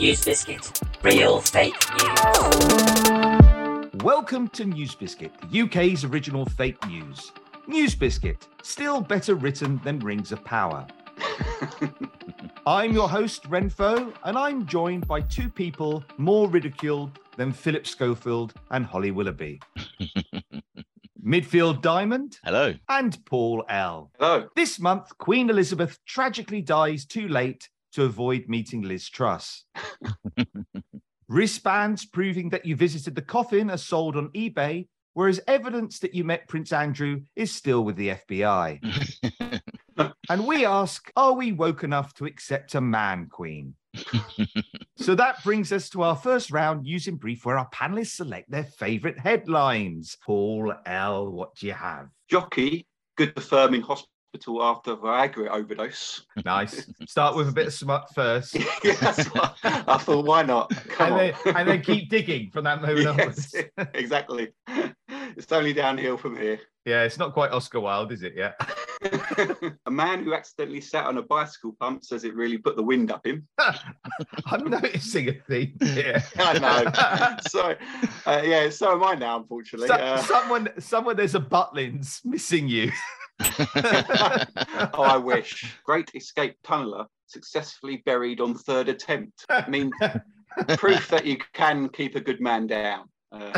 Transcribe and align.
News 0.00 0.24
Biscuit. 0.24 0.80
Real 1.02 1.42
fake 1.42 1.74
news. 1.92 3.90
Welcome 4.02 4.48
to 4.48 4.64
News 4.64 4.94
Biscuit, 4.94 5.30
the 5.50 5.60
UK's 5.60 6.04
original 6.04 6.46
fake 6.46 6.82
news. 6.88 7.32
News 7.66 7.94
Biscuit, 7.94 8.48
still 8.62 9.02
better 9.02 9.34
written 9.34 9.78
than 9.84 9.98
Rings 9.98 10.32
of 10.32 10.42
Power. 10.42 10.86
I'm 12.66 12.94
your 12.94 13.10
host, 13.10 13.44
Wrenfoe, 13.50 14.10
and 14.24 14.38
I'm 14.38 14.64
joined 14.64 15.06
by 15.06 15.20
two 15.20 15.50
people 15.50 16.02
more 16.16 16.48
ridiculed 16.48 17.18
than 17.36 17.52
Philip 17.52 17.86
Schofield 17.86 18.54
and 18.70 18.86
Holly 18.86 19.10
Willoughby. 19.10 19.60
Midfield 21.22 21.82
Diamond 21.82 22.38
Hello. 22.42 22.72
and 22.88 23.22
Paul 23.26 23.66
L. 23.68 24.10
Hello. 24.18 24.48
This 24.56 24.80
month, 24.80 25.18
Queen 25.18 25.50
Elizabeth 25.50 25.98
tragically 26.06 26.62
dies 26.62 27.04
too 27.04 27.28
late 27.28 27.68
to 27.92 28.04
avoid 28.04 28.44
meeting 28.48 28.82
Liz 28.82 29.08
Truss. 29.08 29.64
Wristbands 31.28 32.06
proving 32.06 32.48
that 32.50 32.66
you 32.66 32.74
visited 32.74 33.14
the 33.14 33.22
coffin 33.22 33.70
are 33.70 33.76
sold 33.76 34.16
on 34.16 34.30
eBay, 34.30 34.88
whereas 35.14 35.40
evidence 35.46 36.00
that 36.00 36.14
you 36.14 36.24
met 36.24 36.48
Prince 36.48 36.72
Andrew 36.72 37.20
is 37.36 37.52
still 37.54 37.84
with 37.84 37.96
the 37.96 38.08
FBI. 38.08 39.60
and 40.28 40.46
we 40.46 40.66
ask, 40.66 41.10
are 41.16 41.34
we 41.34 41.52
woke 41.52 41.84
enough 41.84 42.14
to 42.14 42.24
accept 42.24 42.74
a 42.74 42.80
man 42.80 43.28
queen? 43.30 43.74
so 44.96 45.14
that 45.14 45.42
brings 45.44 45.72
us 45.72 45.88
to 45.90 46.02
our 46.02 46.16
first 46.16 46.50
round, 46.50 46.86
using 46.86 47.16
brief, 47.16 47.44
where 47.44 47.58
our 47.58 47.68
panelists 47.70 48.16
select 48.16 48.50
their 48.50 48.64
favorite 48.64 49.18
headlines. 49.18 50.16
Paul 50.24 50.72
L, 50.86 51.30
what 51.30 51.54
do 51.56 51.66
you 51.66 51.72
have? 51.72 52.08
Jockey, 52.28 52.86
good 53.16 53.34
to 53.34 53.40
firm 53.40 53.74
in 53.74 53.82
hospital 54.32 54.62
after 54.62 54.96
Viagra 54.96 55.48
overdose. 55.48 56.24
Nice. 56.44 56.88
Start 57.06 57.36
with 57.36 57.48
a 57.48 57.52
bit 57.52 57.66
of 57.66 57.72
smut 57.72 58.08
first. 58.14 58.54
yeah, 58.84 58.96
I 59.64 59.98
thought, 59.98 60.24
why 60.24 60.42
not? 60.42 60.70
Come 60.88 61.12
and 61.14 61.34
then, 61.44 61.56
and 61.56 61.68
then 61.68 61.82
keep 61.82 62.08
digging 62.08 62.50
from 62.50 62.64
that 62.64 62.80
moment 62.80 63.06
onwards. 63.06 63.54
yes, 63.54 63.66
exactly. 63.94 64.52
It's 65.36 65.50
only 65.52 65.72
downhill 65.72 66.16
from 66.16 66.36
here. 66.36 66.60
Yeah, 66.86 67.02
it's 67.02 67.18
not 67.18 67.34
quite 67.34 67.50
Oscar 67.50 67.80
Wilde, 67.80 68.12
is 68.12 68.22
it? 68.22 68.34
Yeah. 68.36 68.52
a 69.86 69.90
man 69.90 70.24
who 70.24 70.34
accidentally 70.34 70.80
sat 70.80 71.04
on 71.06 71.18
a 71.18 71.22
bicycle 71.22 71.76
pump 71.78 72.04
says 72.04 72.24
it 72.24 72.34
really 72.34 72.56
put 72.56 72.76
the 72.76 72.82
wind 72.82 73.10
up 73.10 73.26
him. 73.26 73.46
I'm 74.46 74.68
noticing 74.70 75.28
a 75.28 75.32
theme 75.32 75.76
here. 75.82 76.22
I 76.38 76.58
know. 76.58 77.36
So, 77.48 77.74
uh, 78.26 78.42
yeah, 78.44 78.70
so 78.70 78.92
am 78.92 79.04
I 79.04 79.14
now, 79.14 79.38
unfortunately. 79.40 79.88
So- 79.88 79.94
Uh, 79.94 80.22
someone, 80.22 80.68
someone, 80.78 81.16
there's 81.16 81.34
a 81.34 81.40
Butlins 81.40 82.24
missing 82.24 82.66
you. 82.68 82.90
oh, 84.94 85.02
I 85.02 85.16
wish. 85.16 85.76
Great 85.84 86.10
escape 86.14 86.56
tunneler 86.64 87.06
successfully 87.26 88.02
buried 88.04 88.40
on 88.40 88.54
third 88.54 88.88
attempt. 88.88 89.46
I 89.48 89.68
mean, 89.68 89.90
proof 90.76 91.08
that 91.08 91.24
you 91.24 91.38
can 91.52 91.88
keep 91.88 92.16
a 92.16 92.20
good 92.20 92.40
man 92.40 92.66
down. 92.66 93.08
Uh, 93.32 93.52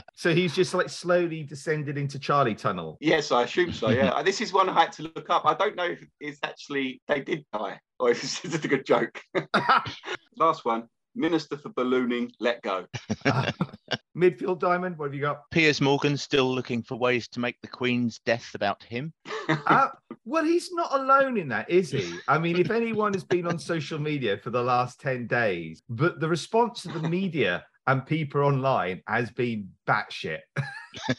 so 0.14 0.32
he's 0.32 0.54
just 0.54 0.74
like 0.74 0.88
slowly 0.88 1.42
descended 1.42 1.98
into 1.98 2.16
Charlie 2.18 2.54
Tunnel. 2.54 2.96
yes, 3.00 3.32
I 3.32 3.42
assume 3.42 3.72
so. 3.72 3.88
Yeah, 3.88 4.22
this 4.24 4.40
is 4.40 4.52
one 4.52 4.68
I 4.68 4.80
had 4.80 4.92
to 4.92 5.02
look 5.02 5.28
up. 5.28 5.42
I 5.44 5.54
don't 5.54 5.74
know 5.74 5.86
if 5.86 6.06
it's 6.20 6.38
actually 6.44 7.02
they 7.08 7.20
did 7.20 7.44
die 7.52 7.80
or 7.98 8.10
if 8.10 8.22
it's 8.22 8.40
just 8.40 8.64
a 8.64 8.68
good 8.68 8.86
joke. 8.86 9.20
Last 10.36 10.64
one. 10.64 10.88
Minister 11.14 11.56
for 11.56 11.70
ballooning, 11.70 12.30
let 12.40 12.62
go. 12.62 12.86
Midfield 14.16 14.58
Diamond, 14.58 14.98
what 14.98 15.06
have 15.06 15.14
you 15.14 15.20
got? 15.20 15.50
Piers 15.50 15.80
Morgan 15.80 16.16
still 16.16 16.52
looking 16.52 16.82
for 16.82 16.96
ways 16.96 17.28
to 17.28 17.40
make 17.40 17.56
the 17.60 17.68
Queen's 17.68 18.20
death 18.24 18.50
about 18.54 18.82
him. 18.82 19.12
Uh, 19.66 19.88
well, 20.26 20.44
he's 20.44 20.70
not 20.72 20.92
alone 20.92 21.38
in 21.38 21.48
that, 21.48 21.70
is 21.70 21.90
he? 21.90 22.18
I 22.28 22.36
mean, 22.36 22.58
if 22.58 22.70
anyone 22.70 23.14
has 23.14 23.24
been 23.24 23.46
on 23.46 23.58
social 23.58 23.98
media 23.98 24.36
for 24.36 24.50
the 24.50 24.62
last 24.62 25.00
10 25.00 25.26
days, 25.26 25.82
but 25.88 26.20
the 26.20 26.28
response 26.28 26.84
of 26.84 26.92
the 26.92 27.08
media 27.08 27.64
and 27.86 28.04
people 28.04 28.42
online 28.42 29.00
has 29.06 29.30
been 29.30 29.70
batshit. 29.86 30.40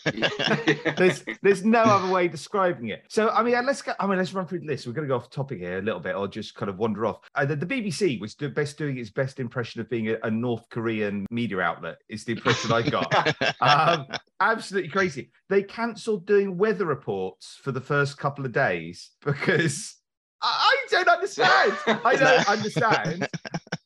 there's 0.98 1.24
there's 1.42 1.64
no 1.64 1.82
other 1.82 2.12
way 2.12 2.28
describing 2.28 2.90
it. 2.90 3.04
So 3.10 3.30
I 3.30 3.44
mean, 3.44 3.56
uh, 3.56 3.64
let's 3.64 3.82
go. 3.82 3.94
I 4.00 4.08
mean, 4.08 4.18
let's 4.18 4.34
run 4.34 4.48
through 4.48 4.60
the 4.60 4.68
list. 4.68 4.88
We're 4.88 4.94
going 4.94 5.08
to 5.08 5.12
go 5.12 5.18
off 5.18 5.30
topic 5.30 5.60
here 5.60 5.80
a 5.80 5.82
little 5.82 6.00
bit, 6.00 6.16
or 6.16 6.28
just 6.28 6.56
kind 6.56 6.70
of 6.70 6.78
wander 6.78 7.06
off. 7.06 7.20
Uh, 7.36 7.46
the, 7.46 7.56
the 7.56 7.66
BBC 7.66 8.20
was 8.20 8.36
the 8.36 8.50
best 8.50 8.78
doing 8.78 8.98
its 8.98 9.10
best 9.10 9.40
impression 9.40 9.82
of 9.82 9.90
being 9.90 10.10
a, 10.10 10.18
a 10.24 10.32
North 10.32 10.70
Korean 10.70 11.26
media 11.32 11.60
outlet. 11.60 11.98
Is 12.10 12.24
the 12.26 12.34
impression 12.34 12.72
I 12.72 12.82
got. 12.82 13.36
um, 13.62 14.08
absolutely 14.40 14.90
crazy. 14.90 15.32
They 15.50 15.64
cancelled 15.64 16.26
doing 16.26 16.58
weather 16.58 16.86
reports 16.86 17.60
for 17.62 17.72
the 17.72 17.82
first 17.82 18.18
couple 18.18 18.46
of 18.46 18.52
days 18.52 19.12
because 19.24 19.96
I, 20.42 20.48
I 20.72 20.88
don't 20.92 21.08
understand. 21.08 21.78
I 22.06 22.16
don't 22.20 22.50
understand. 22.50 23.28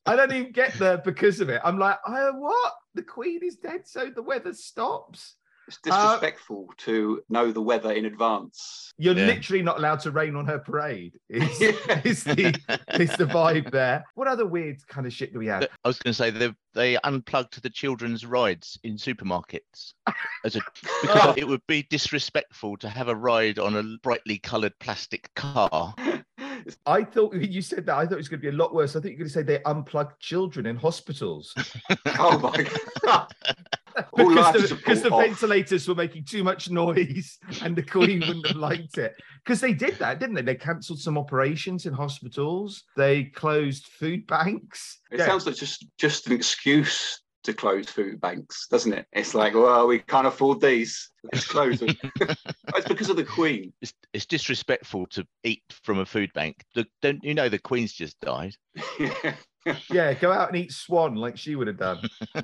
I 0.05 0.15
don't 0.15 0.33
even 0.33 0.51
get 0.51 0.73
there 0.73 0.97
because 0.97 1.39
of 1.39 1.49
it. 1.49 1.61
I'm 1.63 1.79
like, 1.79 1.97
I, 2.05 2.29
what? 2.31 2.73
The 2.93 3.03
Queen 3.03 3.39
is 3.43 3.55
dead, 3.55 3.87
so 3.87 4.09
the 4.13 4.21
weather 4.21 4.53
stops. 4.53 5.35
It's 5.67 5.79
uh, 5.89 5.91
disrespectful 5.91 6.69
to 6.79 7.21
know 7.29 7.51
the 7.51 7.61
weather 7.61 7.91
in 7.91 8.05
advance. 8.05 8.91
You're 8.97 9.15
Yeah. 9.15 9.27
literally 9.27 9.61
not 9.61 9.77
allowed 9.77 10.01
to 10.01 10.11
rain 10.11 10.35
on 10.35 10.45
her 10.45 10.59
parade. 10.59 11.13
Is, 11.29 11.59
Yeah. 11.61 12.01
is 12.03 12.23
the 12.23 12.53
is 12.99 13.15
the 13.17 13.25
vibe 13.25 13.71
there? 13.71 14.03
What 14.15 14.27
other 14.27 14.45
weird 14.45 14.85
kind 14.87 15.07
of 15.07 15.13
shit 15.13 15.33
do 15.33 15.39
we 15.39 15.47
have? 15.47 15.63
I 15.83 15.87
was 15.87 15.99
going 15.99 16.11
to 16.11 16.17
say 16.17 16.29
they 16.29 16.53
they 16.73 16.97
unplugged 17.03 17.61
the 17.61 17.69
children's 17.69 18.25
rides 18.25 18.79
in 18.83 18.95
supermarkets 18.95 19.93
as 20.43 20.55
a 20.55 20.61
because 21.01 21.37
it 21.37 21.47
would 21.47 21.65
be 21.67 21.83
disrespectful 21.83 22.77
to 22.77 22.89
have 22.89 23.07
a 23.07 23.15
ride 23.15 23.59
on 23.59 23.75
a 23.75 23.83
brightly 24.01 24.39
coloured 24.39 24.77
plastic 24.79 25.33
car. 25.35 25.93
I 26.85 27.03
thought 27.03 27.31
when 27.31 27.51
you 27.51 27.61
said 27.61 27.85
that, 27.87 27.95
I 27.97 28.05
thought 28.05 28.13
it 28.13 28.17
was 28.17 28.29
going 28.29 28.39
to 28.39 28.49
be 28.49 28.55
a 28.55 28.57
lot 28.57 28.73
worse. 28.73 28.95
I 28.95 28.99
thought 28.99 29.05
you 29.09 29.13
were 29.15 29.19
going 29.19 29.27
to 29.27 29.33
say 29.33 29.43
they 29.43 29.61
unplugged 29.63 30.19
children 30.19 30.65
in 30.65 30.75
hospitals 30.77 31.53
oh 32.19 32.37
my 32.39 32.67
god! 33.01 33.33
All 34.13 34.31
life 34.31 34.53
because 34.53 34.69
the, 34.69 34.75
because 34.75 35.01
the 35.01 35.09
ventilators 35.09 35.87
were 35.87 35.95
making 35.95 36.25
too 36.25 36.43
much 36.43 36.69
noise 36.69 37.37
and 37.61 37.75
the 37.75 37.83
Queen 37.83 38.19
wouldn't 38.21 38.47
have 38.47 38.55
liked 38.55 38.97
it. 38.97 39.15
Because 39.43 39.59
they 39.61 39.73
did 39.73 39.95
that, 39.99 40.19
didn't 40.19 40.35
they? 40.35 40.41
They 40.41 40.55
cancelled 40.55 40.99
some 40.99 41.17
operations 41.17 41.85
in 41.85 41.93
hospitals. 41.93 42.83
They 42.95 43.25
closed 43.25 43.87
food 43.87 44.25
banks. 44.27 44.99
It 45.11 45.19
Yeah. 45.19 45.25
sounds 45.25 45.45
like 45.45 45.55
just 45.55 45.85
just 45.97 46.27
an 46.27 46.33
excuse 46.33 47.19
to 47.43 47.53
close 47.53 47.87
food 47.87 48.21
banks, 48.21 48.67
doesn't 48.69 48.93
it? 48.93 49.05
It's 49.11 49.33
like, 49.35 49.53
well, 49.53 49.85
we 49.85 49.99
can't 49.99 50.27
afford 50.27 50.61
these. 50.61 51.11
Let's 51.31 51.45
close 51.45 51.79
them. 51.81 51.89
it's 52.21 52.87
because 52.87 53.09
of 53.09 53.17
the 53.17 53.25
Queen. 53.25 53.73
It's, 53.81 53.93
it's 54.13 54.25
disrespectful 54.25 55.07
to 55.07 55.27
eat 55.43 55.63
from 55.83 55.99
a 55.99 56.05
food 56.05 56.31
bank. 56.33 56.63
The, 56.73 56.85
don't 57.01 57.21
you 57.21 57.33
know 57.33 57.49
the 57.49 57.59
Queen's 57.59 57.93
just 57.93 58.19
died? 58.21 58.55
Yeah, 59.89 60.13
go 60.13 60.29
out 60.29 60.49
and 60.49 60.57
eat 60.57 60.73
swan 60.73 61.15
like 61.15 61.37
she 61.37 61.55
would 61.55 61.67
have 61.67 61.77
done. 61.77 62.01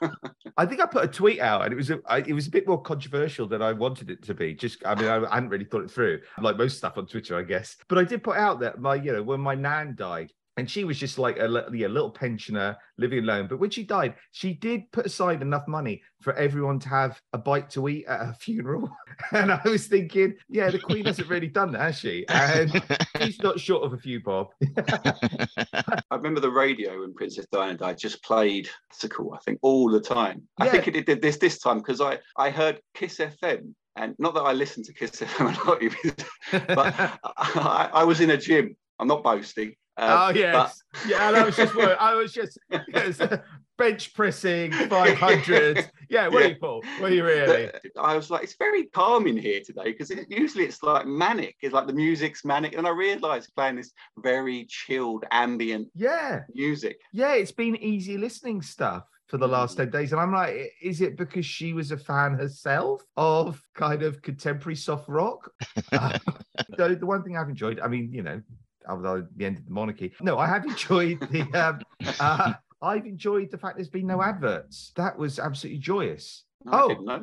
I 0.56 0.66
think 0.66 0.80
I 0.80 0.86
put 0.86 1.04
a 1.04 1.08
tweet 1.08 1.40
out, 1.40 1.64
and 1.64 1.72
it 1.72 1.76
was 1.76 1.90
a, 1.90 2.00
I, 2.06 2.18
it 2.18 2.32
was 2.32 2.46
a 2.46 2.50
bit 2.50 2.66
more 2.66 2.80
controversial 2.80 3.46
than 3.46 3.62
I 3.62 3.72
wanted 3.72 4.10
it 4.10 4.22
to 4.24 4.34
be. 4.34 4.54
Just, 4.54 4.84
I 4.86 4.94
mean, 4.94 5.08
I, 5.08 5.34
hadn't 5.34 5.48
really 5.48 5.64
thought 5.64 5.82
it 5.82 5.90
through, 5.90 6.20
like 6.40 6.56
most 6.56 6.78
stuff 6.78 6.98
on 6.98 7.06
Twitter, 7.06 7.36
I 7.36 7.42
guess. 7.42 7.76
But 7.88 7.98
I 7.98 8.04
did 8.04 8.22
put 8.22 8.36
out 8.36 8.60
that 8.60 8.80
my, 8.80 8.94
you 8.94 9.12
know, 9.12 9.22
when 9.22 9.40
my 9.40 9.54
nan 9.54 9.94
died, 9.96 10.32
and 10.56 10.70
she 10.70 10.84
was 10.84 10.98
just 10.98 11.18
like 11.18 11.38
a, 11.38 11.66
yeah, 11.72 11.88
little 11.88 12.10
pensioner 12.10 12.76
living 12.96 13.20
alone. 13.20 13.48
But 13.48 13.58
when 13.58 13.70
she 13.70 13.82
died, 13.82 14.14
she 14.30 14.54
did 14.54 14.90
put 14.92 15.06
aside 15.06 15.42
enough 15.42 15.66
money 15.66 16.02
for 16.20 16.32
everyone 16.34 16.78
to 16.80 16.88
have 16.88 17.20
a 17.32 17.38
bite 17.38 17.70
to 17.70 17.88
eat 17.88 18.06
at 18.06 18.20
her 18.20 18.36
funeral. 18.38 18.90
And 19.30 19.52
I 19.52 19.60
was 19.64 19.86
thinking, 19.86 20.34
yeah, 20.48 20.70
the 20.70 20.78
Queen 20.78 21.04
hasn't 21.04 21.28
really 21.28 21.46
done 21.46 21.70
that, 21.72 21.80
has 21.80 21.98
she? 21.98 22.26
And 22.28 22.82
she's 23.20 23.40
not 23.40 23.60
short 23.60 23.84
of 23.84 23.92
a 23.92 23.98
few 23.98 24.20
bob. 24.20 24.48
I 24.76 26.16
remember 26.16 26.40
the 26.40 26.50
radio 26.50 27.00
when 27.00 27.14
Princess 27.14 27.46
Diana 27.52 27.78
died 27.78 27.96
just 27.96 28.24
played 28.24 28.68
classical, 28.90 29.32
I 29.32 29.38
think, 29.44 29.60
all 29.62 29.88
the 29.88 30.00
time. 30.00 30.42
I 30.58 30.68
think 30.68 30.88
it 30.88 31.06
did 31.06 31.22
this 31.22 31.36
this 31.36 31.60
time 31.60 31.78
because 31.78 32.00
I, 32.00 32.18
I 32.36 32.50
heard 32.50 32.80
Kiss 32.94 33.18
FM. 33.18 33.74
And 33.96 34.16
not 34.18 34.34
that 34.34 34.40
I 34.40 34.52
listen 34.52 34.82
to 34.82 34.92
Kiss 34.92 35.12
FM 35.12 35.54
a 35.54 35.68
lot, 35.68 36.66
but 36.66 36.94
I, 37.36 37.90
I 37.92 38.04
was 38.04 38.20
in 38.20 38.30
a 38.30 38.36
gym. 38.36 38.76
I'm 38.98 39.06
not 39.06 39.22
boasting. 39.22 39.74
Oh 39.96 40.28
um, 40.28 40.36
yes, 40.36 40.82
yeah. 41.06 41.28
And 41.28 41.36
I 41.36 41.44
was 41.44 41.56
just, 41.56 41.76
I 41.76 42.14
was 42.14 42.32
just 42.32 42.58
yes, 42.88 43.20
bench 43.78 44.12
pressing 44.14 44.72
five 44.72 45.16
hundred. 45.16 45.88
Yeah, 46.08 46.28
were 46.28 46.40
Yeah. 46.42 46.48
you, 46.48 46.56
Paul? 46.56 46.82
Were 47.00 47.10
you 47.10 47.24
really? 47.24 47.70
but 47.94 48.00
I 48.00 48.16
was 48.16 48.30
like, 48.30 48.42
it's 48.44 48.56
very 48.56 48.86
calm 48.86 49.26
in 49.26 49.36
here 49.36 49.60
today 49.64 49.92
because 49.92 50.10
it, 50.10 50.26
usually 50.30 50.64
it's 50.64 50.82
like 50.82 51.06
manic. 51.06 51.56
It's 51.62 51.72
like 51.74 51.86
the 51.86 51.92
music's 51.92 52.44
manic, 52.44 52.74
and 52.76 52.86
I 52.86 52.90
realised 52.90 53.54
playing 53.54 53.76
this 53.76 53.92
very 54.18 54.66
chilled 54.68 55.24
ambient 55.30 55.88
Yeah, 55.94 56.40
music. 56.52 57.00
yeah. 57.12 57.34
It's 57.34 57.52
been 57.52 57.76
easy 57.76 58.16
listening 58.18 58.62
stuff 58.62 59.04
for 59.28 59.38
the 59.38 59.48
last 59.48 59.76
ten 59.76 59.90
days, 59.90 60.12
and 60.12 60.20
I'm 60.20 60.32
like, 60.32 60.72
is 60.82 61.00
it 61.00 61.16
because 61.16 61.46
she 61.46 61.72
was 61.72 61.92
a 61.92 61.96
fan 61.96 62.34
herself 62.34 63.02
of 63.16 63.62
kind 63.74 64.02
of 64.02 64.20
contemporary 64.22 64.76
soft 64.76 65.08
rock? 65.08 65.50
Uh, 65.92 66.18
the, 66.76 66.96
the 66.96 67.06
one 67.06 67.22
thing 67.22 67.36
I've 67.36 67.48
enjoyed, 67.48 67.80
I 67.80 67.88
mean, 67.88 68.12
you 68.12 68.22
know, 68.22 68.42
although 68.88 69.26
the 69.36 69.44
end 69.44 69.58
of 69.58 69.66
the 69.66 69.72
monarchy, 69.72 70.12
no, 70.20 70.38
I 70.38 70.46
have 70.46 70.64
enjoyed 70.64 71.20
the. 71.30 71.42
Um, 71.54 71.80
uh, 72.20 72.54
I've 72.82 73.06
enjoyed 73.06 73.50
the 73.50 73.58
fact 73.58 73.76
there's 73.76 73.88
been 73.88 74.06
no 74.06 74.22
adverts. 74.22 74.92
That 74.96 75.18
was 75.18 75.38
absolutely 75.38 75.78
joyous. 75.78 76.44
I 76.66 76.80
Oh. 76.82 76.88
didn't 76.88 77.04
know. 77.04 77.22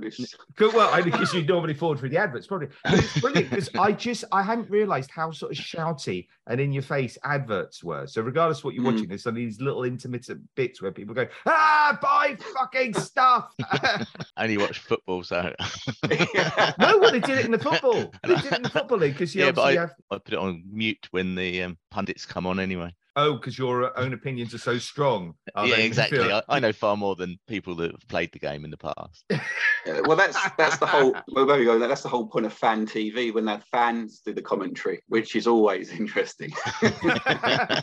Good. 0.56 0.74
Well, 0.74 0.90
only 0.94 1.10
because 1.12 1.34
you 1.34 1.44
normally 1.46 1.74
forward 1.74 2.00
through 2.00 2.10
the 2.10 2.18
adverts, 2.18 2.46
probably. 2.48 2.68
But 2.84 2.94
it's 3.00 3.20
brilliant 3.20 3.50
because 3.50 3.70
I 3.78 3.92
just 3.92 4.24
I 4.32 4.44
hadn't 4.44 4.70
realised 4.70 5.10
how 5.12 5.32
sort 5.32 5.52
of 5.52 5.58
shouty 5.58 6.28
and 6.48 6.62
in 6.62 6.72
your 6.72 6.84
face 6.84 7.18
adverts 7.24 7.84
were. 7.84 8.06
So 8.08 8.22
regardless 8.22 8.60
of 8.60 8.66
what 8.66 8.76
you're 8.76 8.84
Mm. 8.84 8.94
watching, 8.94 9.08
there's 9.10 9.24
some 9.24 9.32
of 9.32 9.36
these 9.38 9.60
little 9.60 9.84
intermittent 9.84 10.42
bits 10.56 10.82
where 10.82 10.92
people 10.92 11.16
go, 11.16 11.28
ah, 11.48 11.98
buy 12.02 12.38
fucking 12.56 12.94
stuff. 12.96 13.54
and 14.38 14.52
you 14.52 14.60
watch 14.60 14.80
football, 14.80 15.24
so 15.24 15.42
no, 16.10 16.98
well, 17.00 17.12
they 17.12 17.20
did 17.20 17.38
it 17.40 17.46
in 17.46 17.52
the 17.52 17.60
football. 17.60 18.12
They 18.24 18.36
did 18.36 18.46
it 18.46 18.54
in 18.58 18.62
the 18.64 18.70
football 18.70 18.98
league 19.00 19.14
because 19.14 19.34
you 19.34 19.44
Yeah, 19.46 19.52
but 19.52 19.62
obviously 19.62 19.78
I- 19.78 19.82
have. 19.82 19.94
I 20.12 20.18
put 20.20 20.34
it 20.34 20.40
on 20.40 20.64
mute 20.72 21.08
when 21.12 21.36
the 21.36 21.64
um, 21.64 21.78
pundits 21.90 22.26
come 22.26 22.46
on 22.46 22.60
anyway. 22.60 22.94
Oh, 23.18 23.34
because 23.34 23.58
your 23.58 23.98
own 24.00 24.14
opinions 24.14 24.54
are 24.54 24.58
so 24.58 24.78
strong. 24.78 25.34
are 25.56 25.68
yeah, 25.68 25.76
exactly. 25.78 26.20
feel- 26.20 26.42
I, 26.48 26.58
I 26.58 26.60
know 26.60 26.72
far 26.72 26.96
more 26.96 27.16
than 27.16 27.38
people 27.48 27.76
that 27.76 27.92
have 27.92 28.08
played 28.08 28.32
the 28.32 28.40
game 28.40 28.64
in 28.66 28.72
the 28.72 28.78
past. 28.78 29.26
Yeah, 29.84 30.02
well, 30.02 30.16
that's 30.16 30.38
that's 30.60 30.78
the 30.78 30.86
whole. 30.86 31.16
Well, 31.30 31.48
there 31.48 31.58
we 31.58 31.66
go. 31.66 31.80
That's 31.80 32.04
the 32.04 32.08
whole 32.08 32.28
point 32.28 32.46
of 32.46 32.54
fan 32.54 32.86
TV 32.86 33.34
when 33.34 33.46
their 33.46 33.64
fans 33.72 34.22
do 34.24 34.32
the 34.32 34.40
commentary, 34.44 35.02
which 35.08 35.36
is 35.36 35.48
always 35.48 35.90
interesting. 36.00 36.54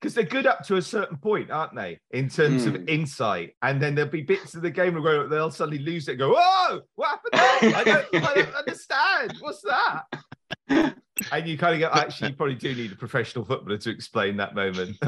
Because 0.00 0.14
they're 0.14 0.24
good 0.24 0.46
up 0.46 0.64
to 0.66 0.76
a 0.78 0.82
certain 0.82 1.16
point, 1.16 1.50
aren't 1.52 1.76
they? 1.76 1.98
In 2.10 2.28
terms 2.28 2.66
of 2.66 2.74
Mm. 2.74 2.88
insight. 2.90 3.54
And 3.62 3.80
then 3.80 3.94
there'll 3.94 4.10
be 4.10 4.22
bits 4.22 4.56
of 4.56 4.62
the 4.62 4.70
game 4.70 5.00
where 5.00 5.28
they'll 5.28 5.52
suddenly 5.52 5.78
lose 5.78 6.08
it 6.08 6.12
and 6.12 6.18
go, 6.18 6.34
Whoa, 6.36 6.80
what 6.96 7.08
happened 7.08 7.32
there? 7.62 7.76
I 7.76 7.84
don't, 7.84 8.24
I 8.26 8.34
don't 8.34 8.54
understand. 8.54 9.34
What's 9.38 9.62
that? 9.62 10.96
And 11.30 11.46
you 11.46 11.58
kind 11.58 11.74
of 11.74 11.80
go, 11.80 11.90
actually, 12.00 12.30
you 12.30 12.36
probably 12.36 12.54
do 12.54 12.74
need 12.74 12.92
a 12.92 12.96
professional 12.96 13.44
footballer 13.44 13.76
to 13.78 13.90
explain 13.90 14.36
that 14.38 14.54
moment. 14.54 14.96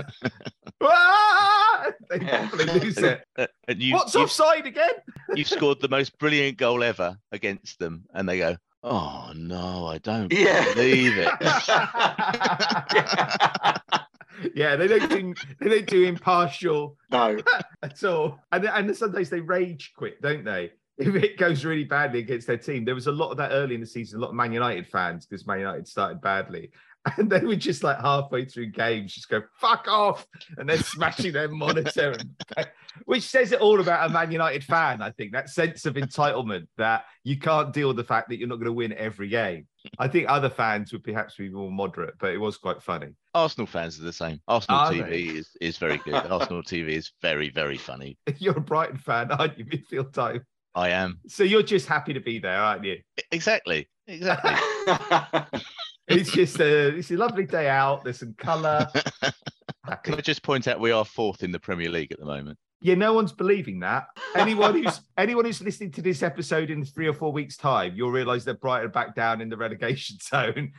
Ah! 0.86 1.86
they 2.10 2.18
probably 2.18 2.66
lose 2.80 2.98
it. 2.98 3.24
And 3.38 3.80
you, 3.82 3.94
What's 3.94 4.14
offside 4.14 4.66
again? 4.66 4.90
you've 5.34 5.48
scored 5.48 5.80
the 5.80 5.88
most 5.88 6.18
brilliant 6.18 6.58
goal 6.58 6.82
ever 6.82 7.16
against 7.32 7.78
them, 7.78 8.04
and 8.12 8.28
they 8.28 8.36
go, 8.38 8.56
"Oh 8.82 9.32
no, 9.34 9.86
I 9.86 9.96
don't 9.98 10.30
Yeah. 10.30 10.74
believe 10.74 11.14
it." 11.16 11.30
yeah, 14.54 14.76
they 14.76 14.88
don't 14.88 15.08
do 15.08 15.34
they 15.60 15.68
don't 15.70 15.86
do 15.86 16.02
impartial 16.04 16.96
no. 17.10 17.38
at 17.82 18.04
all. 18.04 18.38
And 18.52 18.64
and 18.66 18.94
sometimes 18.96 19.30
they 19.30 19.40
rage 19.40 19.92
quit, 19.96 20.20
don't 20.20 20.44
they? 20.44 20.72
If 20.96 21.14
it 21.16 21.38
goes 21.38 21.64
really 21.64 21.84
badly 21.84 22.20
against 22.20 22.46
their 22.46 22.56
team, 22.56 22.84
there 22.84 22.94
was 22.94 23.08
a 23.08 23.12
lot 23.12 23.30
of 23.30 23.36
that 23.38 23.50
early 23.50 23.74
in 23.74 23.80
the 23.80 23.86
season. 23.86 24.18
A 24.18 24.22
lot 24.22 24.28
of 24.28 24.34
Man 24.34 24.52
United 24.52 24.86
fans 24.86 25.26
because 25.26 25.46
Man 25.46 25.58
United 25.58 25.88
started 25.88 26.20
badly, 26.20 26.70
and 27.16 27.28
they 27.28 27.40
would 27.40 27.60
just 27.60 27.82
like 27.82 28.00
halfway 28.00 28.44
through 28.44 28.66
games 28.66 29.14
just 29.14 29.28
go 29.28 29.42
"fuck 29.60 29.86
off," 29.88 30.26
and 30.56 30.68
they're 30.68 30.78
smashing 30.78 31.32
their 31.32 31.48
monitor, 31.50 32.16
and, 32.56 32.68
which 33.04 33.24
says 33.24 33.52
it 33.52 33.60
all 33.60 33.80
about 33.80 34.08
a 34.08 34.12
Man 34.12 34.30
United 34.30 34.64
fan. 34.64 35.02
I 35.02 35.10
think 35.10 35.32
that 35.32 35.50
sense 35.50 35.84
of 35.84 35.94
entitlement 35.94 36.66
that 36.78 37.04
you 37.22 37.38
can't 37.38 37.72
deal 37.72 37.88
with 37.88 37.96
the 37.96 38.04
fact 38.04 38.28
that 38.28 38.38
you're 38.38 38.48
not 38.48 38.56
going 38.56 38.66
to 38.66 38.72
win 38.72 38.92
every 38.94 39.28
game. 39.28 39.66
I 39.98 40.08
think 40.08 40.28
other 40.28 40.48
fans 40.48 40.92
would 40.92 41.04
perhaps 41.04 41.36
be 41.36 41.50
more 41.50 41.70
moderate, 41.70 42.14
but 42.18 42.32
it 42.32 42.38
was 42.38 42.56
quite 42.56 42.82
funny. 42.82 43.08
Arsenal 43.34 43.66
fans 43.66 43.98
are 44.00 44.04
the 44.04 44.12
same. 44.12 44.40
Arsenal 44.48 44.80
Are 44.80 44.92
TV 44.92 45.08
they? 45.08 45.22
is, 45.22 45.50
is 45.60 45.76
very 45.76 45.98
good. 45.98 46.14
Arsenal 46.14 46.62
TV 46.62 46.90
is 46.90 47.12
very 47.20 47.50
very 47.50 47.76
funny. 47.76 48.16
You're 48.38 48.56
a 48.56 48.62
Brighton 48.62 48.96
fan, 48.96 49.30
aren't 49.32 49.58
you? 49.58 49.66
Midfield 49.66 50.12
Diamond. 50.12 50.44
I 50.74 50.90
am 50.90 51.20
So 51.28 51.44
you're 51.44 51.62
just 51.62 51.86
happy 51.86 52.12
to 52.12 52.20
be 52.20 52.38
there, 52.38 52.58
aren't 52.58 52.84
you? 52.84 52.98
Exactly 53.30 53.88
exactly. 54.06 54.52
It's 56.06 56.30
just 56.30 56.60
a 56.60 56.88
it's 56.88 57.10
a 57.10 57.16
lovely 57.16 57.46
day 57.46 57.68
out. 57.68 58.04
There's 58.04 58.18
some 58.18 58.34
colour. 58.34 58.86
Can 60.02 60.14
I 60.14 60.20
just 60.20 60.42
point 60.42 60.68
out 60.68 60.80
we 60.80 60.90
are 60.90 61.04
fourth 61.04 61.42
in 61.42 61.50
the 61.50 61.58
Premier 61.58 61.90
League 61.90 62.12
at 62.12 62.18
the 62.18 62.26
moment? 62.26 62.58
Yeah, 62.84 62.96
no 62.96 63.14
one's 63.14 63.32
believing 63.32 63.80
that. 63.80 64.08
Anyone 64.36 64.74
who's 64.74 65.00
anyone 65.16 65.46
who's 65.46 65.62
listening 65.62 65.90
to 65.92 66.02
this 66.02 66.22
episode 66.22 66.68
in 66.68 66.84
three 66.84 67.06
or 67.06 67.14
four 67.14 67.32
weeks' 67.32 67.56
time, 67.56 67.94
you'll 67.96 68.10
realise 68.10 68.44
that 68.44 68.60
Brighton 68.60 68.88
are 68.88 68.90
back 68.90 69.14
down 69.14 69.40
in 69.40 69.48
the 69.48 69.56
relegation 69.56 70.18
zone, 70.22 70.70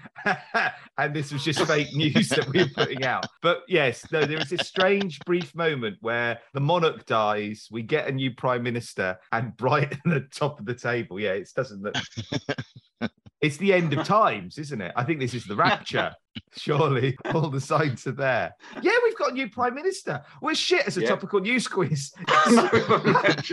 and 1.00 1.16
this 1.16 1.34
was 1.34 1.44
just 1.44 1.66
fake 1.66 1.96
news 1.96 2.30
that 2.30 2.48
we 2.50 2.60
were 2.62 2.69
putting 2.75 3.04
out. 3.04 3.25
But 3.42 3.63
yes, 3.68 4.06
no, 4.12 4.24
there 4.24 4.38
is 4.38 4.52
this 4.52 4.68
strange 4.68 5.19
brief 5.25 5.56
moment 5.56 5.98
where 6.02 6.40
the 6.54 6.60
monarch 6.60 7.07
dies, 7.07 7.69
we 7.72 7.81
get 7.81 8.07
a 8.07 8.12
new 8.12 8.30
prime 8.30 8.62
minister, 8.62 9.18
and 9.31 9.57
Brighton 9.57 10.00
at 10.06 10.13
the 10.13 10.28
top 10.31 10.60
of 10.60 10.68
the 10.68 10.75
table. 10.75 11.19
Yeah, 11.19 11.31
it 11.31 11.50
doesn't 11.56 11.81
look. 11.81 11.96
It's 13.45 13.57
the 13.57 13.74
end 13.74 13.94
of 13.94 14.07
times, 14.07 14.57
isn't 14.57 14.81
it? 14.81 14.92
I 14.95 15.03
think 15.03 15.19
this 15.19 15.36
is 15.36 15.45
the 15.45 15.56
rapture. 15.56 16.12
Surely 16.57 17.15
all 17.33 17.50
the 17.51 17.62
signs 17.62 18.07
are 18.07 18.12
there. 18.12 18.51
Yeah, 18.81 18.92
we've 19.03 19.15
got 19.18 19.31
a 19.31 19.33
new 19.36 19.47
prime 19.50 19.75
minister. 19.75 20.24
We're 20.42 20.56
shit 20.56 20.88
as 20.88 20.97
a 20.97 21.01
Yeah. 21.01 21.09
topical 21.09 21.39
news 21.39 21.68
quiz. 21.68 22.12
it 22.19 23.44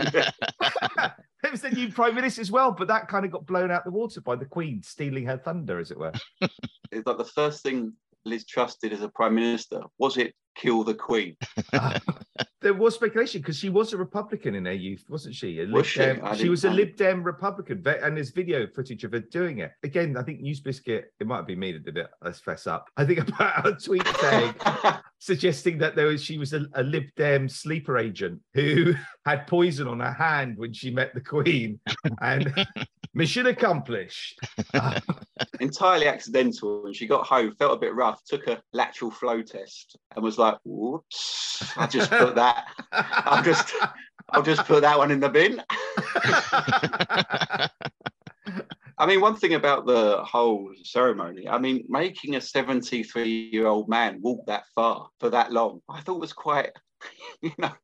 was 1.51 1.61
the 1.61 1.71
new 1.71 1.91
prime 1.93 2.15
minister 2.15 2.41
as 2.41 2.51
well, 2.51 2.73
but 2.73 2.89
that 2.89 3.07
kind 3.07 3.27
of 3.27 3.31
got 3.31 3.45
blown 3.45 3.71
out 3.71 3.85
the 3.85 3.91
water 3.91 4.23
by 4.23 4.35
the 4.35 4.47
Queen 4.47 4.83
stealing 4.83 5.27
her 5.27 5.37
thunder, 5.37 5.79
as 5.79 5.91
it 5.91 5.99
were. 5.99 6.13
it's 6.91 7.07
like 7.07 7.19
the 7.19 7.25
first 7.25 7.63
thing 7.63 7.93
Liz 8.25 8.47
Truss 8.47 8.77
did 8.77 8.93
as 8.93 9.03
a 9.03 9.09
prime 9.09 9.35
minister 9.35 9.81
was 9.99 10.17
it 10.17 10.35
kill 10.55 10.85
the 10.85 10.95
Queen? 10.95 11.37
there 12.63 12.75
was 12.75 12.95
speculation 12.95 13.41
because 13.41 13.59
she 13.59 13.69
was 13.69 13.93
a 13.93 13.97
Republican 13.97 14.55
in 14.55 14.65
her 14.65 14.73
youth, 14.73 15.05
wasn't 15.09 15.35
she? 15.35 15.61
A 15.61 15.67
Was 15.67 15.97
Lib 15.97 16.21
she? 16.37 16.43
She 16.43 16.49
was 16.49 16.65
a. 16.65 16.71
Lib 16.71 16.97
Dem 16.97 17.23
Republican, 17.23 17.83
and 17.87 18.17
there's 18.17 18.31
video 18.31 18.67
footage 18.67 19.05
of 19.05 19.13
her 19.13 19.21
doing 19.21 19.59
it. 19.59 19.73
Again, 19.83 20.17
I 20.17 20.23
think 20.23 20.41
News 20.41 20.61
Biscuit, 20.61 21.13
it 21.21 21.27
might 21.27 21.39
have 21.39 21.47
been 21.47 21.59
me 21.59 21.73
that 21.73 21.85
did 21.85 21.97
it. 21.97 22.09
Let's 22.23 22.41
fess 22.41 22.67
up. 22.67 22.89
I 22.97 23.05
think 23.05 23.19
about 23.29 23.67
a 23.67 23.75
tweet 23.75 24.07
saying, 24.21 24.55
suggesting 25.19 25.79
that 25.79 25.97
there 25.97 26.07
was 26.07 26.23
she 26.23 26.39
was 26.39 26.53
a, 26.53 26.67
a 26.75 26.83
Lib 26.83 27.05
Dem 27.17 27.49
sleeper 27.49 27.99
agent 27.99 28.41
who 28.55 28.95
had 29.27 29.47
poison 29.47 29.89
on 29.89 30.01
her 30.01 30.13
hand 30.13 30.57
when 30.57 30.73
she 30.73 30.91
met 30.91 31.15
the 31.15 31.21
Queen, 31.21 31.81
and 32.21 32.67
mission 33.15 33.47
accomplished. 33.47 34.39
Entirely 35.61 36.07
accidental. 36.07 36.85
When 36.85 36.93
she 36.93 37.07
got 37.07 37.27
home, 37.27 37.55
felt 37.59 37.75
a 37.75 37.81
bit 37.81 37.95
rough, 37.95 38.23
took 38.25 38.47
a 38.47 38.63
lateral 38.73 39.11
flow 39.11 39.43
test 39.43 39.99
and 40.15 40.25
was 40.25 40.39
like, 40.39 40.57
whoops, 40.65 41.73
I 41.77 41.87
just 41.87 42.11
put 42.11 42.35
that. 42.37 42.67
I'll 42.93 43.43
just 43.43 43.75
I'll 44.31 44.43
just 44.43 44.67
put 44.67 44.83
that 44.83 44.99
one 44.99 45.11
in 45.11 45.21
the 45.21 45.29
bin. 45.29 45.63
I 48.99 49.07
mean, 49.07 49.21
one 49.21 49.37
thing 49.37 49.55
about 49.55 49.87
the 49.87 50.23
whole 50.23 50.71
ceremony, 50.85 51.49
I 51.49 51.59
mean, 51.59 51.85
making 51.89 52.37
a 52.37 52.41
73 52.41 53.51
year 53.53 53.67
old 53.67 53.89
man 53.89 54.21
walk 54.23 54.47
that 54.47 54.65
far 54.75 55.09
for 55.19 55.31
that 55.31 55.53
long, 55.53 55.81
I 55.89 56.01
thought 56.01 56.21
was 56.21 56.33
quite, 56.33 56.71
you 57.43 57.53
know. 57.59 57.73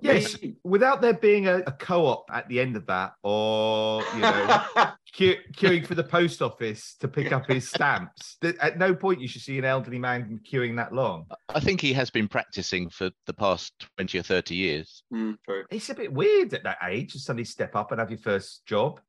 Yes. 0.00 0.36
Without 0.64 1.00
there 1.00 1.14
being 1.14 1.46
a, 1.46 1.58
a 1.66 1.72
co-op 1.72 2.24
at 2.32 2.48
the 2.48 2.60
end 2.60 2.76
of 2.76 2.86
that, 2.86 3.12
or 3.22 4.02
you 4.14 4.20
know, 4.20 4.64
queue, 5.12 5.36
queuing 5.52 5.86
for 5.86 5.94
the 5.94 6.04
post 6.04 6.42
office 6.42 6.96
to 7.00 7.08
pick 7.08 7.32
up 7.32 7.46
his 7.46 7.68
stamps. 7.68 8.36
At 8.60 8.78
no 8.78 8.94
point 8.94 9.20
you 9.20 9.28
should 9.28 9.42
see 9.42 9.58
an 9.58 9.64
elderly 9.64 9.98
man 9.98 10.40
queuing 10.50 10.76
that 10.76 10.92
long. 10.92 11.26
I 11.48 11.60
think 11.60 11.80
he 11.80 11.92
has 11.92 12.10
been 12.10 12.28
practicing 12.28 12.88
for 12.90 13.10
the 13.26 13.34
past 13.34 13.72
20 13.98 14.18
or 14.18 14.22
30 14.22 14.54
years. 14.54 15.02
Mm, 15.12 15.36
true. 15.44 15.64
It's 15.70 15.90
a 15.90 15.94
bit 15.94 16.12
weird 16.12 16.54
at 16.54 16.64
that 16.64 16.78
age 16.88 17.12
to 17.12 17.18
suddenly 17.18 17.44
step 17.44 17.76
up 17.76 17.92
and 17.92 18.00
have 18.00 18.10
your 18.10 18.18
first 18.18 18.64
job. 18.66 19.00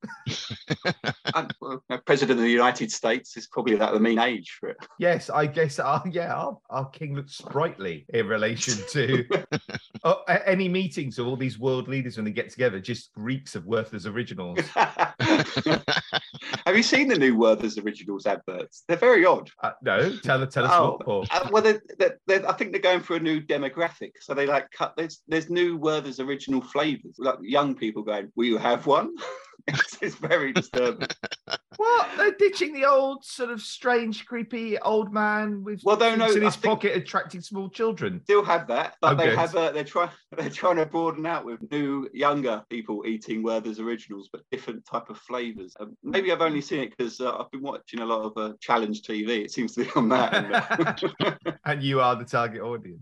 And, 1.33 1.53
well, 1.62 1.83
uh, 1.89 1.98
President 2.05 2.39
of 2.39 2.43
the 2.43 2.51
United 2.51 2.91
States 2.91 3.38
is 3.38 3.48
probably 3.48 3.75
about 3.75 3.93
the 3.93 4.00
mean 4.00 4.19
age 4.19 4.57
for 4.60 4.69
it. 4.69 4.77
Yes, 5.00 5.29
I 5.29 5.45
guess. 5.45 5.79
Our, 5.79 6.03
yeah, 6.12 6.33
our, 6.33 6.57
our 6.69 6.89
king 6.89 7.15
looks 7.15 7.38
sprightly 7.38 8.05
in 8.10 8.27
relation 8.27 8.77
to 8.89 9.25
uh, 10.03 10.15
any 10.45 10.67
meetings 10.69 11.19
of 11.19 11.27
all 11.27 11.35
these 11.35 11.59
world 11.59 11.88
leaders 11.88 12.17
when 12.17 12.25
they 12.25 12.31
get 12.31 12.50
together. 12.50 12.79
Just 12.79 13.11
reeks 13.15 13.55
of 13.55 13.65
Werther's 13.65 14.05
originals. 14.05 14.59
Have 16.65 16.75
you 16.77 16.83
seen 16.83 17.07
the 17.07 17.17
new 17.17 17.35
Werther's 17.35 17.77
Originals 17.77 18.25
adverts? 18.25 18.83
They're 18.88 18.97
very 18.97 19.25
odd. 19.25 19.50
Uh, 19.61 19.71
no, 19.81 20.15
tell 20.17 20.45
tell 20.47 20.65
us 20.65 20.71
Oh, 20.73 21.00
what. 21.03 21.27
Uh, 21.31 21.50
well, 21.51 21.61
they're, 21.63 21.81
they're, 21.97 22.17
they're- 22.27 22.47
I 22.47 22.53
think 22.53 22.71
they're 22.71 22.81
going 22.81 23.01
for 23.01 23.15
a 23.15 23.19
new 23.19 23.41
demographic. 23.41 24.11
So 24.21 24.33
they 24.33 24.45
like 24.45 24.69
cut. 24.71 24.93
There's 24.95 25.21
there's 25.27 25.50
new 25.50 25.77
Werther's 25.77 26.19
original 26.19 26.61
flavors. 26.61 27.15
Like 27.17 27.38
young 27.41 27.75
people 27.75 28.03
going, 28.03 28.31
"Will 28.35 28.45
you 28.45 28.57
have 28.57 28.85
one?" 28.85 29.13
it's, 29.67 29.97
it's 30.01 30.15
very 30.15 30.53
disturbing. 30.53 31.07
What? 31.81 32.09
They're 32.15 32.31
ditching 32.33 32.73
the 32.73 32.85
old 32.85 33.25
sort 33.25 33.50
of 33.50 33.59
strange, 33.59 34.27
creepy 34.27 34.77
old 34.77 35.11
man 35.11 35.63
with 35.63 35.81
Well, 35.83 35.97
no, 35.97 36.13
no, 36.13 36.25
things 36.25 36.35
in 36.35 36.43
his 36.43 36.55
pocket 36.55 36.95
attracting 36.95 37.41
small 37.41 37.71
children. 37.71 38.21
Still 38.23 38.43
have 38.43 38.67
that, 38.67 38.97
but 39.01 39.15
they 39.15 39.35
have 39.35 39.55
a, 39.55 39.71
they're 39.73 39.83
trying 39.83 40.11
they're 40.38 40.51
trying 40.51 40.75
to 40.75 40.85
broaden 40.85 41.25
out 41.25 41.43
with 41.43 41.59
new 41.71 42.07
younger 42.13 42.63
people 42.69 43.03
eating 43.07 43.41
Werther's 43.41 43.79
originals, 43.79 44.29
but 44.31 44.43
different 44.51 44.85
type 44.85 45.09
of 45.09 45.17
flavors. 45.17 45.75
Um, 45.79 45.97
maybe 46.03 46.31
I've 46.31 46.41
only 46.41 46.61
seen 46.61 46.81
it 46.81 46.95
because 46.95 47.19
uh, 47.19 47.35
I've 47.35 47.50
been 47.50 47.63
watching 47.63 48.01
a 48.01 48.05
lot 48.05 48.25
of 48.25 48.38
uh, 48.38 48.53
challenge 48.59 49.01
TV. 49.01 49.43
It 49.43 49.50
seems 49.50 49.73
to 49.73 49.83
be 49.83 49.89
on 49.95 50.07
that. 50.09 51.15
uh, 51.19 51.51
And 51.65 51.81
you 51.81 52.00
are 52.00 52.15
the 52.15 52.25
target 52.25 52.61
audience. 52.61 53.01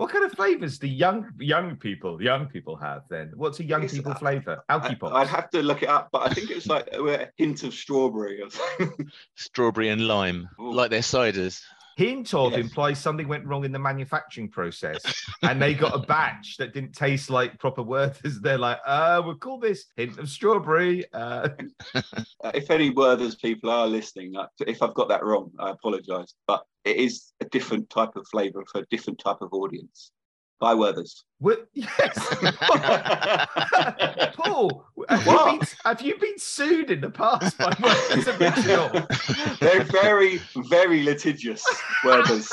What 0.00 0.08
kind 0.08 0.24
of 0.24 0.32
flavors 0.32 0.78
do 0.78 0.86
young 0.88 1.30
young 1.38 1.76
people 1.76 2.22
young 2.22 2.46
people 2.46 2.74
have 2.76 3.02
then? 3.10 3.32
What's 3.34 3.60
a 3.60 3.64
young 3.64 3.84
It's, 3.84 3.92
people 3.92 4.12
uh, 4.12 4.14
flavor? 4.14 4.64
I- 4.66 4.78
Alky 4.78 4.96
I'd 5.12 5.26
have 5.26 5.50
to 5.50 5.62
look 5.62 5.82
it 5.82 5.90
up, 5.90 6.08
but 6.10 6.22
I 6.22 6.32
think 6.32 6.50
it 6.50 6.54
was 6.54 6.66
like 6.66 6.86
a 6.86 7.28
hint 7.36 7.64
of 7.64 7.74
strawberry 7.74 8.40
or 8.40 8.48
something. 8.48 9.10
Strawberry 9.36 9.90
and 9.90 10.08
lime, 10.08 10.48
Ooh. 10.58 10.72
like 10.72 10.88
their 10.88 11.00
ciders. 11.02 11.60
Hint 12.00 12.32
of 12.32 12.52
Yes. 12.52 12.60
implies 12.60 12.98
something 12.98 13.28
went 13.28 13.44
wrong 13.44 13.62
in 13.66 13.72
the 13.72 13.78
manufacturing 13.78 14.48
process 14.48 15.02
and 15.42 15.60
they 15.60 15.74
got 15.74 15.94
a 15.94 15.98
batch 16.14 16.56
that 16.56 16.72
didn't 16.72 16.94
taste 16.94 17.28
like 17.28 17.58
proper 17.58 17.82
Werther's. 17.82 18.40
They're 18.40 18.56
like, 18.56 18.78
uh, 18.86 19.20
we'll 19.22 19.34
call 19.34 19.58
this 19.58 19.84
hint 19.96 20.18
of 20.18 20.30
strawberry. 20.30 21.04
Uh, 21.12 21.48
Uh, 21.94 22.52
if 22.54 22.70
any 22.70 22.88
Werther's 22.88 23.34
people 23.34 23.68
are 23.68 23.86
listening, 23.86 24.34
uh, 24.34 24.46
if 24.66 24.82
I've 24.82 24.94
got 24.94 25.08
that 25.10 25.22
wrong, 25.22 25.50
I 25.58 25.70
apologise. 25.70 26.32
But 26.46 26.64
it 26.86 26.96
is 26.96 27.34
a 27.40 27.44
different 27.44 27.90
type 27.90 28.16
of 28.16 28.26
flavour 28.28 28.64
for 28.72 28.80
a 28.80 28.86
different 28.86 29.18
type 29.18 29.42
of 29.42 29.52
audience. 29.52 30.12
By 30.60 30.74
Werther's. 30.74 31.24
what? 31.38 31.66
Yes. 31.74 32.14
Paul, 34.36 34.84
have 35.08 35.26
you, 35.26 35.58
been, 35.58 35.68
have 35.84 36.00
you 36.02 36.18
been 36.18 36.38
sued 36.38 36.90
in 36.90 37.00
the 37.00 37.10
past 37.10 37.56
by 37.58 37.74
Werther's 37.82 38.28
original? 38.28 38.90
They're 39.60 39.84
very, 39.84 40.36
very 40.68 41.02
litigious, 41.02 41.64
Werther's. 42.04 42.50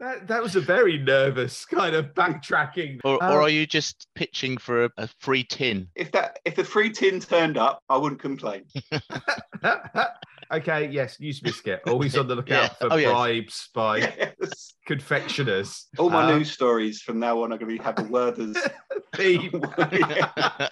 That, 0.00 0.26
that 0.26 0.42
was 0.42 0.56
a 0.56 0.60
very 0.60 0.98
nervous 0.98 1.64
kind 1.66 1.94
of 1.94 2.06
backtracking. 2.14 3.00
Or, 3.04 3.22
Um, 3.22 3.32
or 3.32 3.42
are 3.42 3.48
you 3.50 3.66
just 3.66 4.08
pitching 4.14 4.56
for 4.56 4.84
a, 4.86 4.90
a 4.96 5.08
free 5.20 5.44
tin? 5.44 5.88
If 5.94 6.10
that 6.12 6.38
if 6.44 6.56
the 6.56 6.64
free 6.64 6.90
tin 6.90 7.20
turned 7.20 7.56
up, 7.58 7.82
I 7.88 7.96
wouldn't 7.98 8.20
complain. 8.20 8.64
Okay, 10.52 10.88
yes, 10.88 11.18
news 11.20 11.40
biscuit. 11.40 11.80
Always 11.86 12.16
on 12.16 12.28
the 12.28 12.36
lookout 12.36 12.62
Yeah. 12.62 12.68
for 12.80 12.92
Oh, 12.92 12.96
yes. 12.96 13.10
bribes 13.10 13.68
by 13.74 13.98
Yes. 13.98 14.74
confectioners. 14.86 15.86
All 15.98 16.10
my 16.10 16.24
Um, 16.30 16.38
news 16.38 16.50
stories 16.52 17.00
from 17.02 17.18
now 17.18 17.42
on 17.42 17.52
are 17.52 17.58
going 17.58 17.70
to 17.70 17.78
be 17.78 17.82
have 17.82 17.98
a 17.98 18.02
Werther's. 18.04 18.56
theme. 19.14 19.62
Yeah. 19.92 20.68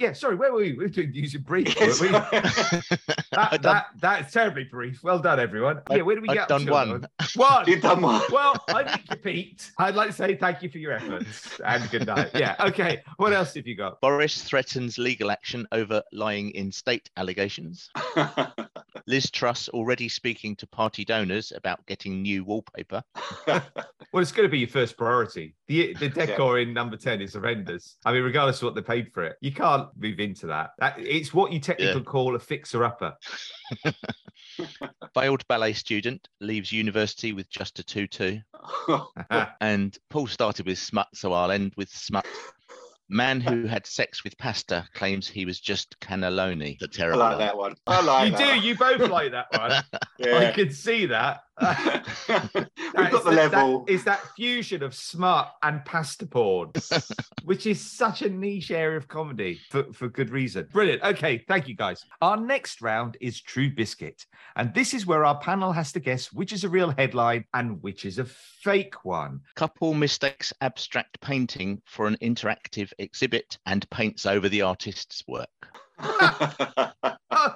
yeah, 0.00 0.12
sorry, 0.12 0.34
where 0.36 0.52
were 0.52 0.58
we? 0.60 0.72
We 0.72 0.78
were 0.78 0.88
doing 0.88 1.10
news 1.10 1.34
and 1.34 1.44
brief. 1.44 1.74
Yes. 1.78 2.00
we? 2.00 2.08
That, 3.36 3.60
that, 3.62 3.86
that's 4.00 4.32
terribly 4.32 4.64
brief. 4.64 5.02
Well 5.02 5.18
done, 5.18 5.38
everyone. 5.38 5.82
Yeah, 5.90 6.00
where 6.02 6.16
do 6.16 6.22
we 6.22 6.28
I've 6.30 6.34
get 6.36 6.42
up 6.44 6.48
done 6.48 6.64
to? 6.64 6.72
one. 6.72 7.06
One. 7.34 7.68
You've 7.68 7.82
done 7.82 8.00
one. 8.00 8.22
Well, 8.32 8.54
I'm 8.68 8.86
Nick 9.10 9.22
Pete. 9.22 9.72
I'd 9.76 9.94
like 9.94 10.08
to 10.08 10.14
say 10.14 10.36
thank 10.36 10.62
you 10.62 10.70
for 10.70 10.78
your 10.78 10.92
efforts 10.92 11.60
and 11.62 11.88
good 11.90 12.06
night. 12.06 12.30
Yeah, 12.34 12.56
okay. 12.60 13.02
What 13.18 13.34
else 13.34 13.52
have 13.54 13.66
you 13.66 13.74
got? 13.74 14.00
Boris 14.00 14.42
threatens 14.42 14.96
legal 14.96 15.30
action 15.30 15.68
over 15.72 16.02
lying 16.14 16.50
in 16.52 16.72
state 16.72 17.10
allegations. 17.18 17.90
Liz 19.16 19.30
Truss 19.30 19.70
already 19.70 20.10
speaking 20.10 20.54
to 20.56 20.66
party 20.66 21.02
donors 21.02 21.50
about 21.50 21.86
getting 21.86 22.20
new 22.20 22.44
wallpaper. 22.44 23.02
Well, 24.12 24.22
it's 24.22 24.32
going 24.32 24.48
to 24.48 24.50
be 24.50 24.60
your 24.60 24.68
first 24.68 24.96
priority. 24.96 25.56
The 25.66 25.92
the 25.94 26.08
decor 26.08 26.60
in 26.60 26.72
number 26.72 26.96
10 26.96 27.20
is 27.20 27.34
horrendous. 27.34 27.96
I 28.06 28.12
mean, 28.12 28.22
regardless 28.22 28.58
of 28.58 28.62
what 28.62 28.74
they 28.74 28.80
paid 28.80 29.12
for 29.12 29.24
it, 29.24 29.36
you 29.42 29.52
can't 29.52 29.88
move 29.98 30.20
into 30.20 30.46
that. 30.46 30.70
that 30.78 30.98
it's 30.98 31.34
what 31.34 31.52
you 31.52 31.60
technically 31.60 32.02
call 32.02 32.34
a 32.34 32.38
fixer 32.38 32.84
upper. 32.84 33.14
Failed 35.14 35.46
ballet 35.48 35.74
student 35.74 36.28
leaves 36.40 36.72
university 36.72 37.34
with 37.34 37.50
just 37.50 37.78
a 37.78 37.84
2 37.84 38.06
2. 38.06 38.40
And 39.60 39.98
Paul 40.08 40.28
started 40.28 40.66
with 40.66 40.78
smut, 40.78 41.08
so 41.12 41.34
I'll 41.34 41.50
end 41.50 41.74
with 41.76 41.90
smut. 41.90 42.26
Man 43.08 43.40
who 43.40 43.66
had 43.66 43.86
sex 43.86 44.24
with 44.24 44.36
pasta 44.36 44.88
claims 44.94 45.28
he 45.28 45.44
was 45.44 45.60
just 45.60 45.98
cannelloni. 46.00 46.78
The 46.78 46.86
I 46.86 46.96
terrible. 46.96 47.20
like 47.20 47.38
that 47.38 47.56
one. 47.56 47.76
I 47.86 48.00
like 48.00 48.06
that 48.06 48.06
one. 48.06 48.26
you 48.26 48.32
that 48.32 48.60
do. 48.60 48.66
You 48.66 48.76
both 48.98 49.10
like 49.10 49.30
that 49.32 49.46
one. 49.52 49.70
I 49.92 49.98
Yeah. 50.18 50.52
can 50.52 50.70
see 50.70 51.06
that. 51.06 51.42
We've 51.58 53.10
got 53.10 53.24
the 53.24 53.32
level. 53.32 53.84
That, 53.84 53.92
is 53.92 54.04
that 54.04 54.20
fusion 54.36 54.82
of 54.82 54.94
smart 54.94 55.48
and 55.62 55.84
pasta 55.84 56.26
porn, 56.26 56.72
which 57.44 57.66
is 57.66 57.80
such 57.80 58.22
a 58.22 58.28
niche 58.28 58.70
area 58.70 58.96
of 58.96 59.08
comedy 59.08 59.60
for, 59.70 59.92
for 59.92 60.08
good 60.08 60.30
reason. 60.30 60.68
Brilliant. 60.72 61.02
Okay, 61.02 61.44
thank 61.48 61.68
you 61.68 61.74
guys. 61.74 62.04
Our 62.20 62.36
next 62.36 62.82
round 62.82 63.16
is 63.20 63.40
True 63.40 63.70
Biscuit. 63.70 64.26
And 64.56 64.74
this 64.74 64.92
is 64.92 65.06
where 65.06 65.24
our 65.24 65.38
panel 65.38 65.72
has 65.72 65.92
to 65.92 66.00
guess 66.00 66.32
which 66.32 66.52
is 66.52 66.64
a 66.64 66.68
real 66.68 66.90
headline 66.90 67.44
and 67.54 67.82
which 67.82 68.04
is 68.04 68.18
a 68.18 68.24
fake 68.24 69.04
one. 69.04 69.40
Couple 69.54 69.94
mistakes 69.94 70.52
abstract 70.60 71.20
painting 71.20 71.80
for 71.86 72.06
an 72.06 72.16
interactive 72.20 72.92
exhibit 72.98 73.58
and 73.66 73.88
paints 73.90 74.26
over 74.26 74.48
the 74.48 74.62
artist's 74.62 75.22
work. 75.26 75.48
Uh, 75.98 76.90
what? 77.28 77.55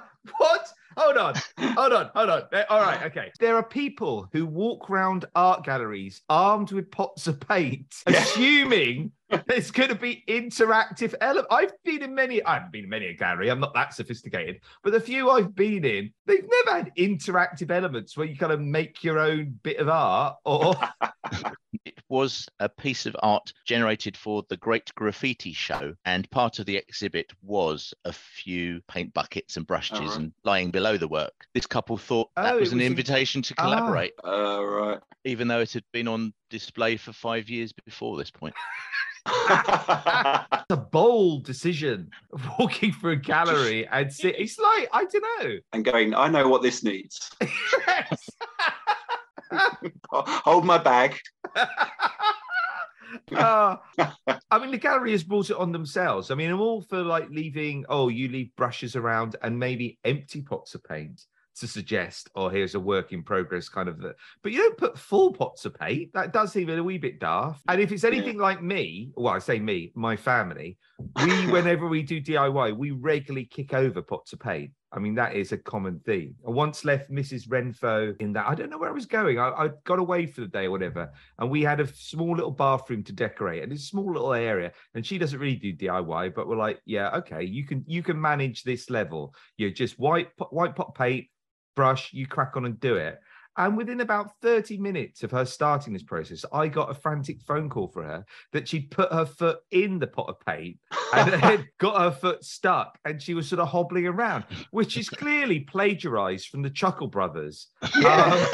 Hold 1.11 1.35
on, 1.35 1.73
hold 1.75 1.91
on, 1.91 2.09
hold 2.15 2.29
on. 2.29 2.43
All 2.69 2.79
right, 2.79 3.03
okay. 3.03 3.31
There 3.37 3.57
are 3.57 3.63
people 3.63 4.29
who 4.31 4.45
walk 4.45 4.89
around 4.89 5.25
art 5.35 5.65
galleries 5.65 6.21
armed 6.29 6.71
with 6.71 6.89
pots 6.89 7.27
of 7.27 7.37
paint, 7.37 7.93
assuming 8.07 9.11
there's 9.45 9.71
going 9.71 9.89
to 9.89 9.95
be 9.95 10.23
interactive 10.29 11.13
element. 11.19 11.47
I've 11.51 11.73
been 11.83 12.01
in 12.01 12.15
many. 12.15 12.41
I 12.45 12.53
haven't 12.53 12.71
been 12.71 12.85
in 12.85 12.89
many 12.89 13.07
a 13.07 13.13
gallery. 13.13 13.51
I'm 13.51 13.59
not 13.59 13.73
that 13.73 13.93
sophisticated, 13.93 14.61
but 14.83 14.93
the 14.93 15.01
few 15.01 15.29
I've 15.29 15.53
been 15.53 15.83
in, 15.83 16.13
they've 16.27 16.47
never 16.65 16.77
had 16.77 16.95
interactive 16.97 17.71
elements 17.71 18.15
where 18.15 18.25
you 18.25 18.37
kind 18.37 18.53
of 18.53 18.61
make 18.61 19.03
your 19.03 19.19
own 19.19 19.59
bit 19.63 19.79
of 19.79 19.89
art. 19.89 20.37
Or 20.45 20.75
was 22.11 22.47
a 22.59 22.67
piece 22.69 23.05
of 23.05 23.15
art 23.23 23.51
generated 23.65 24.15
for 24.17 24.43
the 24.49 24.57
Great 24.57 24.93
Graffiti 24.95 25.53
Show, 25.53 25.95
and 26.05 26.29
part 26.29 26.59
of 26.59 26.65
the 26.65 26.75
exhibit 26.77 27.31
was 27.41 27.93
a 28.05 28.11
few 28.13 28.81
paint 28.87 29.13
buckets 29.13 29.55
and 29.57 29.65
brushes 29.65 29.97
Alright. 29.99 30.17
and 30.17 30.33
lying 30.43 30.69
below 30.71 30.97
the 30.97 31.07
work. 31.07 31.33
This 31.53 31.65
couple 31.65 31.97
thought 31.97 32.29
that 32.35 32.53
Oh, 32.53 32.59
was 32.59 32.71
an 32.73 32.77
was 32.79 32.85
in- 32.85 32.91
invitation 32.91 33.41
to 33.43 33.55
Ah. 33.57 33.63
collaborate, 33.63 34.13
Uh, 34.23 34.63
right. 34.63 34.99
even 35.23 35.47
though 35.47 35.61
it 35.61 35.71
had 35.71 35.85
been 35.93 36.07
on 36.09 36.33
display 36.49 36.97
for 36.97 37.13
five 37.13 37.49
years 37.49 37.71
before 37.85 38.17
this 38.17 38.29
point. 38.29 38.53
it's 39.25 40.65
a 40.69 40.77
bold 40.91 41.45
decision, 41.45 42.09
walking 42.59 42.91
through 42.91 43.11
a 43.13 43.15
gallery 43.15 43.87
and 43.87 44.11
sit. 44.11 44.35
It's 44.37 44.57
like 44.59 44.89
I 44.91 45.05
don't 45.05 45.43
know. 45.43 45.57
and 45.73 45.85
going, 45.85 46.13
I 46.15 46.27
know 46.27 46.47
what 46.49 46.61
this 46.61 46.83
needs. 46.83 47.31
Yes. 47.87 48.29
Hold 50.11 50.65
my 50.65 50.77
bag. 50.77 51.19
Uh, 53.35 53.75
I 54.49 54.59
mean, 54.59 54.71
the 54.71 54.77
gallery 54.77 55.11
has 55.11 55.23
brought 55.23 55.49
it 55.49 55.57
on 55.57 55.73
themselves. 55.73 56.31
I 56.31 56.35
mean, 56.35 56.49
I'm 56.49 56.61
all 56.61 56.81
for 56.81 57.03
like 57.03 57.29
leaving, 57.29 57.85
oh, 57.89 58.07
you 58.07 58.29
leave 58.29 58.55
brushes 58.55 58.95
around 58.95 59.35
and 59.41 59.59
maybe 59.59 59.99
empty 60.05 60.41
pots 60.41 60.75
of 60.75 60.83
paint 60.85 61.25
to 61.57 61.67
suggest, 61.67 62.29
oh, 62.35 62.49
here's 62.49 62.75
a 62.75 62.79
work 62.79 63.11
in 63.11 63.23
progress 63.23 63.67
kind 63.69 63.89
of. 63.89 63.99
The, 63.99 64.15
but 64.41 64.51
you 64.51 64.59
don't 64.59 64.77
put 64.77 64.97
full 64.97 65.33
pots 65.33 65.65
of 65.65 65.73
paint. 65.75 66.13
That 66.13 66.33
does 66.33 66.51
seem 66.51 66.69
a 66.69 66.83
wee 66.83 66.97
bit 66.97 67.19
daft. 67.19 67.61
And 67.67 67.81
if 67.81 67.91
it's 67.91 68.03
anything 68.03 68.37
like 68.37 68.61
me, 68.61 69.11
well, 69.15 69.33
I 69.33 69.39
say 69.39 69.59
me, 69.59 69.91
my 69.95 70.15
family, 70.15 70.77
we, 71.23 71.47
whenever 71.51 71.87
we 71.87 72.03
do 72.03 72.21
DIY, 72.21 72.77
we 72.77 72.91
regularly 72.91 73.45
kick 73.45 73.73
over 73.73 74.01
pots 74.01 74.33
of 74.33 74.39
paint. 74.39 74.71
I 74.93 74.99
mean, 74.99 75.15
that 75.15 75.35
is 75.35 75.53
a 75.53 75.57
common 75.57 76.01
theme. 76.05 76.35
I 76.45 76.49
once 76.49 76.83
left 76.83 77.09
Mrs. 77.09 77.49
Wrenfoe 77.49 78.13
in 78.19 78.33
that. 78.33 78.47
I 78.47 78.55
don't 78.55 78.69
know 78.69 78.77
where 78.77 78.89
I 78.89 78.93
was 78.93 79.05
going. 79.05 79.39
I, 79.39 79.49
I 79.49 79.69
got 79.85 79.99
away 79.99 80.25
for 80.25 80.41
the 80.41 80.47
day 80.47 80.65
or 80.65 80.71
whatever. 80.71 81.09
And 81.39 81.49
we 81.49 81.61
had 81.61 81.79
a 81.79 81.87
small 81.87 82.35
little 82.35 82.51
bathroom 82.51 83.03
to 83.05 83.13
decorate 83.13 83.63
and 83.63 83.71
it's 83.71 83.83
a 83.83 83.87
small 83.87 84.11
little 84.11 84.33
area. 84.33 84.73
And 84.93 85.05
she 85.05 85.17
doesn't 85.17 85.39
really 85.39 85.55
do 85.55 85.73
DIY, 85.73 86.35
but 86.35 86.47
we're 86.47 86.57
like, 86.57 86.81
yeah, 86.85 87.09
okay, 87.17 87.43
you 87.43 87.65
can 87.65 87.85
you 87.87 88.03
can 88.03 88.19
manage 88.19 88.63
this 88.63 88.89
level. 88.89 89.33
You 89.57 89.71
just 89.71 89.97
white 89.97 90.29
white 90.49 90.75
pot 90.75 90.93
paint, 90.93 91.27
brush, 91.75 92.11
you 92.11 92.27
crack 92.27 92.57
on 92.57 92.65
and 92.65 92.79
do 92.79 92.95
it. 92.95 93.19
And 93.57 93.75
within 93.75 93.99
about 93.99 94.31
30 94.41 94.77
minutes 94.77 95.23
of 95.23 95.31
her 95.31 95.45
starting 95.45 95.93
this 95.93 96.03
process, 96.03 96.45
I 96.53 96.67
got 96.67 96.89
a 96.89 96.93
frantic 96.93 97.41
phone 97.41 97.69
call 97.69 97.87
for 97.87 98.03
her 98.03 98.25
that 98.53 98.67
she'd 98.67 98.91
put 98.91 99.11
her 99.11 99.25
foot 99.25 99.59
in 99.71 99.99
the 99.99 100.07
pot 100.07 100.29
of 100.29 100.39
paint 100.39 100.77
and 101.13 101.33
then 101.43 101.67
got 101.77 102.01
her 102.01 102.11
foot 102.11 102.43
stuck 102.43 102.97
and 103.03 103.21
she 103.21 103.33
was 103.33 103.49
sort 103.49 103.59
of 103.59 103.67
hobbling 103.67 104.07
around, 104.07 104.45
which 104.71 104.97
is 104.97 105.09
clearly 105.09 105.59
plagiarized 105.59 106.47
from 106.47 106.61
the 106.61 106.69
Chuckle 106.69 107.07
Brothers 107.07 107.67
um, 108.05 108.45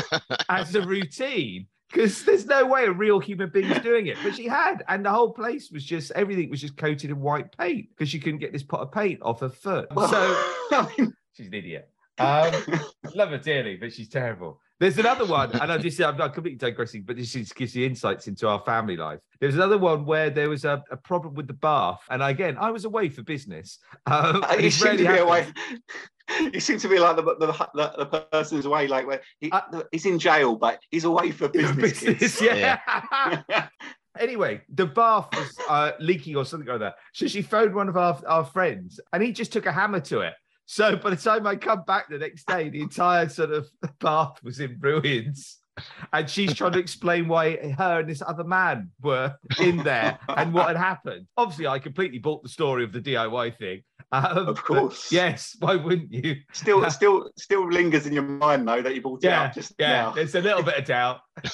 as 0.49 0.73
a 0.75 0.81
routine. 0.81 1.67
Because 1.89 2.25
there's 2.25 2.45
no 2.45 2.65
way 2.65 2.83
a 2.83 2.91
real 2.91 3.17
human 3.17 3.49
being's 3.49 3.79
doing 3.79 4.07
it, 4.07 4.17
but 4.21 4.35
she 4.35 4.45
had, 4.45 4.83
and 4.89 5.05
the 5.05 5.09
whole 5.09 5.31
place 5.31 5.71
was 5.71 5.85
just 5.85 6.11
everything 6.11 6.49
was 6.49 6.59
just 6.59 6.75
coated 6.75 7.11
in 7.11 7.21
white 7.21 7.57
paint 7.57 7.87
because 7.91 8.09
she 8.09 8.19
couldn't 8.19 8.39
get 8.39 8.51
this 8.51 8.61
pot 8.61 8.81
of 8.81 8.91
paint 8.91 9.21
off 9.21 9.39
her 9.39 9.47
foot. 9.47 9.87
So 10.09 10.37
she's 11.33 11.47
an 11.47 11.53
idiot. 11.53 11.89
Um, 12.19 12.51
love 13.15 13.29
her 13.29 13.37
dearly, 13.37 13.77
but 13.77 13.93
she's 13.93 14.09
terrible. 14.09 14.59
There's 14.79 14.99
another 14.99 15.25
one, 15.25 15.51
and 15.59 15.71
I 15.71 15.77
just 15.79 15.99
I'm 16.01 16.17
not 16.17 16.35
completely 16.35 16.57
digressing, 16.59 17.01
but 17.01 17.15
this 17.15 17.31
just 17.33 17.55
gives 17.55 17.75
you 17.75 17.85
insights 17.87 18.27
into 18.27 18.47
our 18.47 18.59
family 18.63 18.95
life. 18.95 19.19
There's 19.39 19.55
another 19.55 19.77
one 19.79 20.05
where 20.05 20.29
there 20.29 20.49
was 20.49 20.65
a, 20.65 20.83
a 20.91 20.97
problem 20.97 21.33
with 21.33 21.47
the 21.47 21.53
bath, 21.53 21.99
and 22.11 22.21
again, 22.21 22.57
I 22.59 22.69
was 22.69 22.85
away 22.85 23.09
for 23.09 23.23
business. 23.23 23.79
Um, 24.05 24.43
and 24.49 24.61
you 24.61 24.71
seem 24.71 24.97
to 24.97 25.07
be 25.07 25.17
away. 25.17 25.47
You 26.53 26.59
seem 26.59 26.77
to 26.79 26.89
be 26.89 26.99
like 26.99 27.15
the 27.15 27.23
the, 27.23 27.47
the, 27.73 28.05
the 28.05 28.19
person's 28.31 28.65
away, 28.65 28.87
like 28.89 29.07
where 29.07 29.21
he, 29.39 29.49
Uh, 29.49 29.81
he's 29.93 30.05
in 30.05 30.19
jail, 30.19 30.55
but 30.57 30.77
he's 30.91 31.05
away 31.05 31.31
for 31.31 31.47
business. 31.59 32.01
business, 32.01 32.39
kids. 32.39 32.41
yeah. 32.41 33.67
anyway, 34.19 34.61
the 34.73 34.85
bath 34.85 35.29
was 35.33 35.57
uh, 35.69 35.91
leaking 35.99 36.35
or 36.35 36.43
something 36.45 36.67
like 36.67 36.79
that. 36.79 36.95
So 37.13 37.27
she 37.27 37.41
phoned 37.41 37.73
one 37.73 37.87
of 37.87 37.95
our, 37.95 38.19
our 38.27 38.43
friends 38.43 38.99
and 39.13 39.23
he 39.23 39.31
just 39.31 39.53
took 39.53 39.65
a 39.67 39.71
hammer 39.71 40.01
to 40.01 40.19
it. 40.21 40.33
So 40.69 40.97
by 40.97 41.11
the 41.11 41.15
time 41.15 41.47
I 41.47 41.55
come 41.55 41.83
back 41.87 42.09
the 42.09 42.17
next 42.17 42.45
day, 42.45 42.67
the 42.69 42.81
entire 42.81 43.29
sort 43.29 43.51
of 43.51 43.67
bath 43.99 44.43
was 44.43 44.59
in 44.59 44.77
ruins. 44.79 45.57
And 46.11 46.27
she's 46.29 46.53
trying 46.55 46.71
to 46.73 46.79
explain 46.79 47.27
why 47.27 47.55
her 47.77 47.99
and 47.99 48.09
this 48.09 48.23
other 48.25 48.43
man 48.43 48.89
were 49.01 49.35
in 49.61 49.77
there 49.77 50.17
and 50.27 50.51
what 50.51 50.67
had 50.67 50.75
happened. 50.75 51.27
Obviously, 51.37 51.67
I 51.67 51.77
completely 51.79 52.17
bought 52.17 52.41
the 52.43 52.49
story 52.49 52.83
of 52.83 52.91
the 52.91 52.99
DIY 52.99 53.57
thing. 53.57 53.83
Um, 54.11 54.47
Of 54.47 54.63
course. 54.63 55.11
yes. 55.11 55.55
Why 55.59 55.75
wouldn't 55.75 56.11
you? 56.11 56.37
Still, 56.51 56.89
still, 56.89 57.29
still 57.37 57.69
lingers 57.71 58.07
in 58.07 58.13
your 58.13 58.23
mind 58.23 58.67
though 58.67 58.81
that 58.81 58.93
you 58.95 59.01
bought 59.01 59.23
it 59.23 59.27
Yeah. 59.27 59.43
up 59.43 59.53
just 59.53 59.73
Yeah. 59.77 59.87
now. 59.89 60.11
There's 60.11 60.33
a 60.35 60.41
little 60.41 60.63
bit 60.63 60.77
of 60.79 60.85
doubt. 60.85 61.19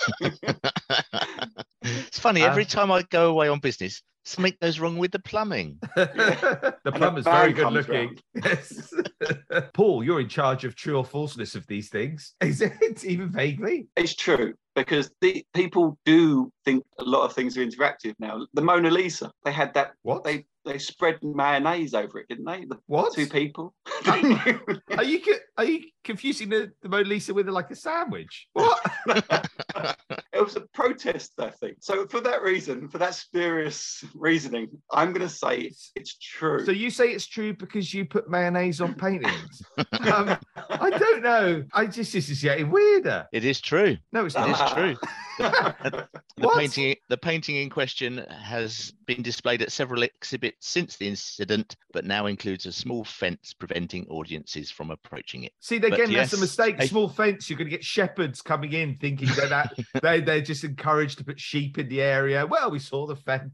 it's 1.82 2.20
funny, 2.20 2.44
every 2.44 2.64
Uh, 2.64 2.68
time 2.68 2.92
I 2.92 3.02
go 3.04 3.30
away 3.30 3.50
on 3.50 3.60
business, 3.60 4.02
something 4.24 4.54
goes 4.62 4.80
wrong 4.80 4.98
with 4.98 5.12
the 5.12 5.20
plumbing. 5.20 5.80
the 5.96 6.92
plumber's 6.96 7.26
very 7.26 7.54
good 7.54 7.72
looking. 7.72 8.18
Yes. 8.44 8.94
Paul, 9.74 10.04
you're 10.04 10.20
in 10.20 10.28
charge 10.28 10.66
of 10.66 10.76
true 10.76 10.98
or 10.98 11.06
falseness 11.06 11.56
of 11.56 11.66
these 11.68 11.90
things. 11.90 12.34
Is 12.42 12.62
it 12.62 13.06
even 13.06 13.32
vaguely? 13.32 13.88
It's 13.96 14.16
true 14.16 14.54
because 14.76 15.10
the 15.22 15.46
people 15.54 15.98
do 16.06 16.52
think 16.66 16.84
a 17.00 17.04
lot 17.04 17.24
of 17.24 17.34
things 17.34 17.58
are 17.58 17.66
interactive 17.66 18.14
now. 18.20 18.46
The 18.54 18.62
Mona 18.62 18.90
Lisa, 18.90 19.32
they 19.46 19.52
had 19.52 19.74
that. 19.76 19.92
What? 20.02 20.24
They 20.24 20.46
they 20.66 20.78
spread 20.78 21.20
mayonnaise 21.22 21.94
over 21.94 22.20
it, 22.20 22.28
didn't 22.30 22.46
they? 22.46 22.66
The 22.66 22.78
what? 22.88 23.14
two 23.14 23.28
people. 23.28 23.74
Are 24.06 25.04
you 25.04 25.20
are 25.58 25.66
you 25.66 25.84
confusing 26.04 26.50
the, 26.50 26.72
the 26.82 26.90
Mona 26.90 27.06
Lisa 27.08 27.34
with 27.34 27.48
like 27.48 27.72
a 27.72 27.76
sandwich? 27.76 28.48
What? 28.54 28.80
It 30.44 30.54
was 30.54 30.56
a 30.58 30.68
protest, 30.74 31.34
I 31.40 31.50
think. 31.50 31.78
So 31.80 32.06
for 32.08 32.20
that 32.22 32.42
reason, 32.42 32.90
for 32.90 32.98
that 32.98 33.16
spurious 33.16 34.04
reasoning, 34.14 34.70
I'm 34.92 35.14
going 35.14 35.28
to 35.28 35.34
say 35.34 35.62
it's, 35.62 35.92
it's 35.96 36.18
true. 36.18 36.66
so 36.66 36.72
you 36.72 36.90
say 36.90 37.10
it's 37.10 37.26
true 37.26 37.54
because 37.54 37.94
you 37.94 38.06
put 38.06 38.30
mayonnaise 38.30 38.82
on 38.82 38.94
paintings? 38.94 39.64
um, 39.78 40.38
I 40.70 40.90
don't 40.90 41.24
know. 41.24 41.64
I 41.74 41.86
just 41.86 42.14
this 42.14 42.30
is 42.30 42.42
getting 42.42 42.70
weirder. 42.70 43.28
It 43.32 43.46
is 43.46 43.62
true. 43.62 43.98
No, 44.12 44.26
it's 44.26 44.36
not. 44.36 44.50
It 44.50 44.52
is 44.52 44.72
true. 44.72 45.10
The 45.38 46.08
What? 46.48 46.58
painting, 46.58 46.96
the 47.10 47.18
painting 47.18 47.58
in 47.58 47.70
question 47.70 48.18
has 48.30 48.92
been 49.06 49.22
displayed 49.22 49.62
at 49.62 49.72
several 49.72 50.04
exhibits 50.04 50.68
since 50.68 50.98
the 50.98 51.08
incident, 51.08 51.76
but 51.94 52.06
now 52.06 52.26
includes 52.26 52.66
a 52.66 52.72
small 52.72 53.04
fence 53.04 53.54
preventing 53.54 54.08
audiences 54.08 54.72
from 54.72 54.90
approaching 54.90 55.44
it. 55.44 55.54
See, 55.60 55.78
again, 55.78 56.12
that's 56.12 56.34
a 56.34 56.38
mistake. 56.38 56.82
Small 56.84 57.08
fence. 57.08 57.50
You're 57.50 57.58
going 57.58 57.70
to 57.70 57.76
get 57.76 57.84
shepherds 57.84 58.42
coming 58.42 58.74
in 58.74 58.98
thinking 58.98 59.30
that, 59.36 59.50
that 59.50 59.74
they 60.02 60.22
they're 60.22 60.42
just 60.42 60.64
encouraged 60.64 61.20
to 61.20 61.24
put 61.24 61.40
sheep 61.40 61.78
in 61.78 61.88
the 61.88 62.02
area. 62.02 62.46
Well, 62.48 62.72
we 62.72 62.80
saw 62.80 63.06
the 63.06 63.16
fence, 63.16 63.52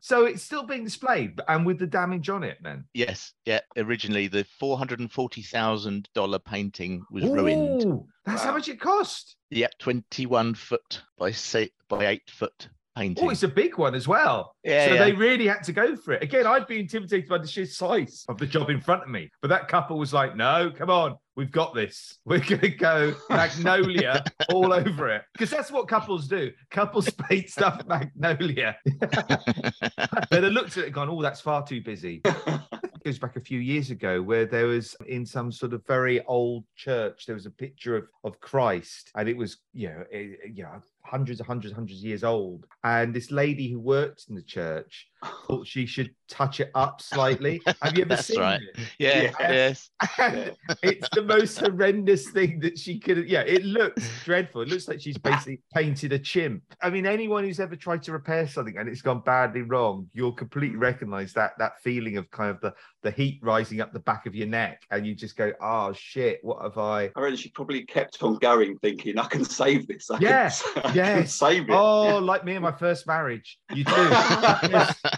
so 0.00 0.24
it's 0.24 0.42
still 0.42 0.64
being 0.64 0.84
displayed, 0.84 1.40
and 1.48 1.66
with 1.66 1.78
the 1.78 1.86
damage 1.86 2.28
on 2.28 2.42
it. 2.42 2.58
Then 2.62 2.84
Yes, 2.94 3.32
yeah. 3.44 3.60
Originally, 3.76 4.28
the 4.28 4.44
four 4.58 4.78
hundred 4.78 5.00
and 5.00 5.10
forty 5.10 5.42
thousand 5.42 6.08
dollar 6.14 6.38
painting 6.38 7.02
was 7.10 7.24
ruined. 7.24 7.84
Ooh, 7.84 8.06
That's 8.24 8.42
how 8.42 8.52
much 8.52 8.68
it 8.68 8.80
cost. 8.80 9.36
Yep, 9.50 9.72
twenty-one 9.78 10.54
foot 10.54 11.02
by 11.18 11.30
say 11.30 11.70
by 11.88 12.06
eight 12.06 12.30
foot 12.30 12.68
painting. 12.96 13.24
Oh, 13.24 13.30
it's 13.30 13.42
a 13.42 13.48
big 13.48 13.76
one 13.76 13.94
as 13.94 14.08
well. 14.08 14.54
yeah, 14.64 14.86
so 14.86 14.94
yeah. 14.94 15.04
they 15.04 15.12
really 15.12 15.46
had 15.46 15.62
to 15.64 15.72
go 15.72 15.94
for 15.96 16.14
it. 16.14 16.22
Again, 16.22 16.46
I'd 16.46 16.66
be 16.66 16.80
intimidated 16.80 17.28
by 17.28 17.38
the 17.38 17.46
sheer 17.46 17.66
size 17.66 18.24
of 18.28 18.38
the 18.38 18.46
job 18.46 18.70
in 18.70 18.80
front 18.80 19.02
of 19.02 19.08
me. 19.08 19.30
But 19.42 19.48
that 19.48 19.68
couple 19.68 19.98
was 19.98 20.12
like, 20.12 20.34
no, 20.34 20.72
come 20.74 20.90
on, 20.90 21.16
we've 21.36 21.52
got 21.52 21.74
this. 21.74 22.18
We're 22.24 22.40
going 22.40 22.60
to 22.60 22.70
go 22.70 23.14
magnolia 23.30 24.24
all 24.52 24.72
over 24.72 25.08
it. 25.10 25.22
Because 25.32 25.50
that's 25.50 25.70
what 25.70 25.86
couples 25.86 26.26
do. 26.26 26.50
Couples 26.70 27.08
paint 27.28 27.50
stuff 27.50 27.82
magnolia. 27.86 28.76
They'd 28.84 30.42
have 30.42 30.52
looked 30.52 30.76
at 30.76 30.78
it 30.78 30.86
and 30.86 30.94
gone, 30.94 31.08
oh, 31.08 31.22
that's 31.22 31.40
far 31.40 31.64
too 31.64 31.80
busy. 31.80 32.22
It 32.24 33.04
goes 33.04 33.18
back 33.18 33.36
a 33.36 33.40
few 33.40 33.60
years 33.60 33.90
ago 33.90 34.20
where 34.20 34.46
there 34.46 34.66
was 34.66 34.96
in 35.06 35.24
some 35.24 35.52
sort 35.52 35.72
of 35.72 35.86
very 35.86 36.24
old 36.24 36.64
church, 36.74 37.26
there 37.26 37.36
was 37.36 37.46
a 37.46 37.50
picture 37.50 37.96
of, 37.96 38.08
of 38.24 38.40
Christ 38.40 39.12
and 39.14 39.28
it 39.28 39.36
was, 39.36 39.58
you 39.72 39.88
know, 39.88 40.04
it, 40.10 40.50
you 40.52 40.64
know, 40.64 40.82
hundreds 41.06 41.40
and 41.40 41.46
hundreds, 41.46 41.74
hundreds 41.74 42.00
of 42.00 42.04
years 42.04 42.24
old. 42.24 42.66
And 42.84 43.14
this 43.14 43.30
lady 43.30 43.70
who 43.70 43.80
worked 43.80 44.26
in 44.28 44.34
the 44.34 44.42
church 44.42 45.08
thought 45.46 45.66
she 45.66 45.86
should 45.86 46.10
touch 46.28 46.60
it 46.60 46.70
up 46.74 47.00
slightly. 47.00 47.60
Have 47.82 47.96
you 47.96 48.02
ever 48.04 48.10
That's 48.16 48.26
seen 48.26 48.40
right. 48.40 48.60
it? 48.60 48.78
yeah, 48.98 49.32
Yes. 49.38 49.38
yes. 49.40 49.90
And 50.18 50.56
it's 50.82 51.08
the 51.12 51.22
most 51.22 51.58
horrendous 51.58 52.30
thing 52.30 52.60
that 52.60 52.78
she 52.78 52.98
could. 52.98 53.28
Yeah, 53.28 53.40
it 53.42 53.64
looks 53.64 54.08
dreadful. 54.24 54.62
It 54.62 54.68
looks 54.68 54.88
like 54.88 55.00
she's 55.00 55.18
basically 55.18 55.62
painted 55.74 56.12
a 56.12 56.18
chimp. 56.18 56.62
I 56.82 56.90
mean, 56.90 57.06
anyone 57.06 57.44
who's 57.44 57.60
ever 57.60 57.76
tried 57.76 58.02
to 58.04 58.12
repair 58.12 58.46
something 58.46 58.76
and 58.76 58.88
it's 58.88 59.02
gone 59.02 59.22
badly 59.24 59.62
wrong, 59.62 60.08
you'll 60.12 60.32
completely 60.32 60.76
recognize 60.78 61.32
that 61.34 61.52
that 61.58 61.80
feeling 61.82 62.16
of 62.18 62.30
kind 62.30 62.50
of 62.50 62.60
the 62.60 62.74
the 63.06 63.12
heat 63.12 63.38
rising 63.40 63.80
up 63.80 63.92
the 63.92 64.00
back 64.00 64.26
of 64.26 64.34
your 64.34 64.48
neck, 64.48 64.82
and 64.90 65.06
you 65.06 65.14
just 65.14 65.36
go, 65.36 65.52
"Oh 65.60 65.92
shit, 65.92 66.40
what 66.42 66.60
have 66.60 66.76
I?" 66.76 67.12
I 67.14 67.20
reckon 67.20 67.36
she 67.36 67.50
probably 67.50 67.84
kept 67.84 68.20
on 68.20 68.34
going, 68.38 68.76
thinking, 68.78 69.16
"I 69.16 69.26
can 69.26 69.44
save 69.44 69.86
this. 69.86 70.10
I 70.10 70.18
Yeah, 70.18 70.50
can, 70.50 70.72
I 70.76 70.80
can 70.88 70.96
yes. 70.96 71.34
save 71.34 71.70
it." 71.70 71.72
Oh, 71.72 72.18
like 72.22 72.44
me 72.44 72.54
and 72.54 72.62
my 72.62 72.72
first 72.72 73.06
marriage. 73.06 73.58
You 73.72 73.84
do. 73.84 73.92
Yes. 73.92 75.00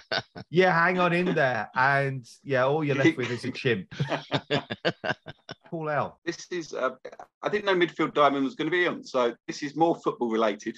Yeah, 0.51 0.73
hang 0.73 0.99
on 0.99 1.13
in 1.13 1.35
there, 1.35 1.69
and 1.75 2.25
yeah, 2.43 2.65
all 2.65 2.83
you're 2.83 2.97
left 2.97 3.19
with 3.19 3.31
is 3.31 3.45
a 3.45 3.51
chimp. 3.51 3.93
Paul 5.67 5.91
L. 5.91 6.21
This 6.25 6.47
is. 6.51 6.73
Uh, 6.73 6.91
I 7.43 7.49
didn't 7.51 7.67
know 7.67 7.75
midfield 7.75 8.15
diamond 8.15 8.45
was 8.45 8.55
going 8.55 8.67
to 8.67 8.71
be 8.71 8.87
on, 8.87 9.05
so 9.05 9.35
this 9.47 9.63
is 9.63 9.77
more 9.77 9.97
football 9.97 10.31
related. 10.31 10.75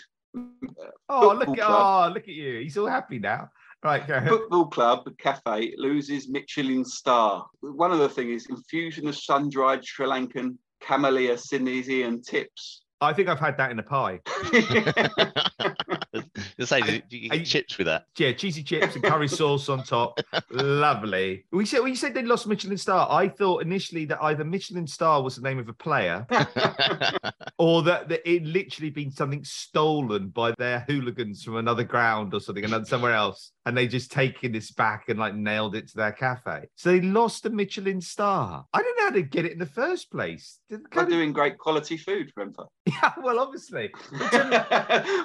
Oh, 1.08 1.34
look 1.38 1.46
Football 1.46 1.54
at 1.54 2.08
oh, 2.08 2.12
look 2.12 2.24
at 2.24 2.34
you. 2.34 2.60
He's 2.60 2.76
all 2.78 2.86
happy 2.86 3.20
now. 3.20 3.50
Right, 3.82 4.06
go 4.06 4.14
ahead. 4.14 4.28
Football 4.28 4.66
club 4.66 5.08
cafe 5.18 5.74
loses 5.76 6.28
Michelin 6.28 6.84
star. 6.84 7.46
One 7.60 7.92
of 7.92 7.98
the 7.98 8.08
things 8.08 8.42
is 8.42 8.50
infusion 8.50 9.08
of 9.08 9.16
sun-dried 9.16 9.84
Sri 9.84 10.06
Lankan 10.06 10.56
camellia 10.80 11.38
sinensis 11.38 12.04
and 12.04 12.24
tips. 12.24 12.82
I 13.00 13.14
think 13.14 13.28
I've 13.28 13.40
had 13.40 13.56
that 13.56 13.70
in 13.70 13.78
a 13.78 13.82
pie. 13.82 14.20
To 16.60 16.66
say, 16.66 16.82
do 16.82 17.16
you 17.16 17.30
get 17.30 17.38
you- 17.40 17.44
chips 17.46 17.78
with 17.78 17.86
that? 17.86 18.04
Yeah, 18.18 18.32
cheesy 18.32 18.62
chips 18.62 18.94
and 18.94 19.02
curry 19.02 19.28
sauce 19.28 19.70
on 19.70 19.82
top. 19.82 20.20
Lovely. 20.50 21.46
We 21.52 21.64
said 21.64 21.80
when 21.80 21.88
you 21.88 21.96
said 21.96 22.12
they 22.12 22.22
lost 22.22 22.46
Michelin 22.46 22.76
star, 22.76 23.08
I 23.10 23.28
thought 23.28 23.62
initially 23.62 24.04
that 24.06 24.22
either 24.22 24.44
Michelin 24.44 24.86
star 24.86 25.22
was 25.22 25.36
the 25.36 25.42
name 25.42 25.58
of 25.58 25.68
a 25.68 25.72
player 25.72 26.26
or 27.58 27.82
that, 27.84 28.10
that 28.10 28.28
it 28.30 28.44
literally 28.44 28.90
been 28.90 29.10
something 29.10 29.42
stolen 29.42 30.28
by 30.28 30.52
their 30.58 30.80
hooligans 30.80 31.42
from 31.42 31.56
another 31.56 31.84
ground 31.84 32.34
or 32.34 32.40
something, 32.40 32.64
another 32.64 32.84
somewhere 32.84 33.14
else, 33.14 33.52
and 33.66 33.76
they 33.76 33.86
just 33.86 34.10
taken 34.10 34.52
this 34.52 34.70
back 34.70 35.08
and 35.08 35.18
like 35.18 35.34
nailed 35.34 35.74
it 35.74 35.88
to 35.88 35.96
their 35.96 36.12
cafe. 36.12 36.66
So 36.76 36.90
they 36.90 37.00
lost 37.00 37.44
a 37.46 37.50
Michelin 37.50 38.00
star. 38.00 38.64
I 38.72 38.82
don't 38.82 38.98
know 38.98 39.04
how 39.04 39.10
to 39.10 39.22
get 39.22 39.44
it 39.44 39.52
in 39.52 39.58
the 39.58 39.66
first 39.66 40.10
place. 40.10 40.58
Did- 40.68 40.80
They're 40.92 41.06
doing 41.06 41.32
great 41.32 41.58
quality 41.58 41.96
food, 41.96 42.32
remember? 42.36 42.64
Yeah, 42.86 43.12
well, 43.22 43.38
obviously. 43.38 43.90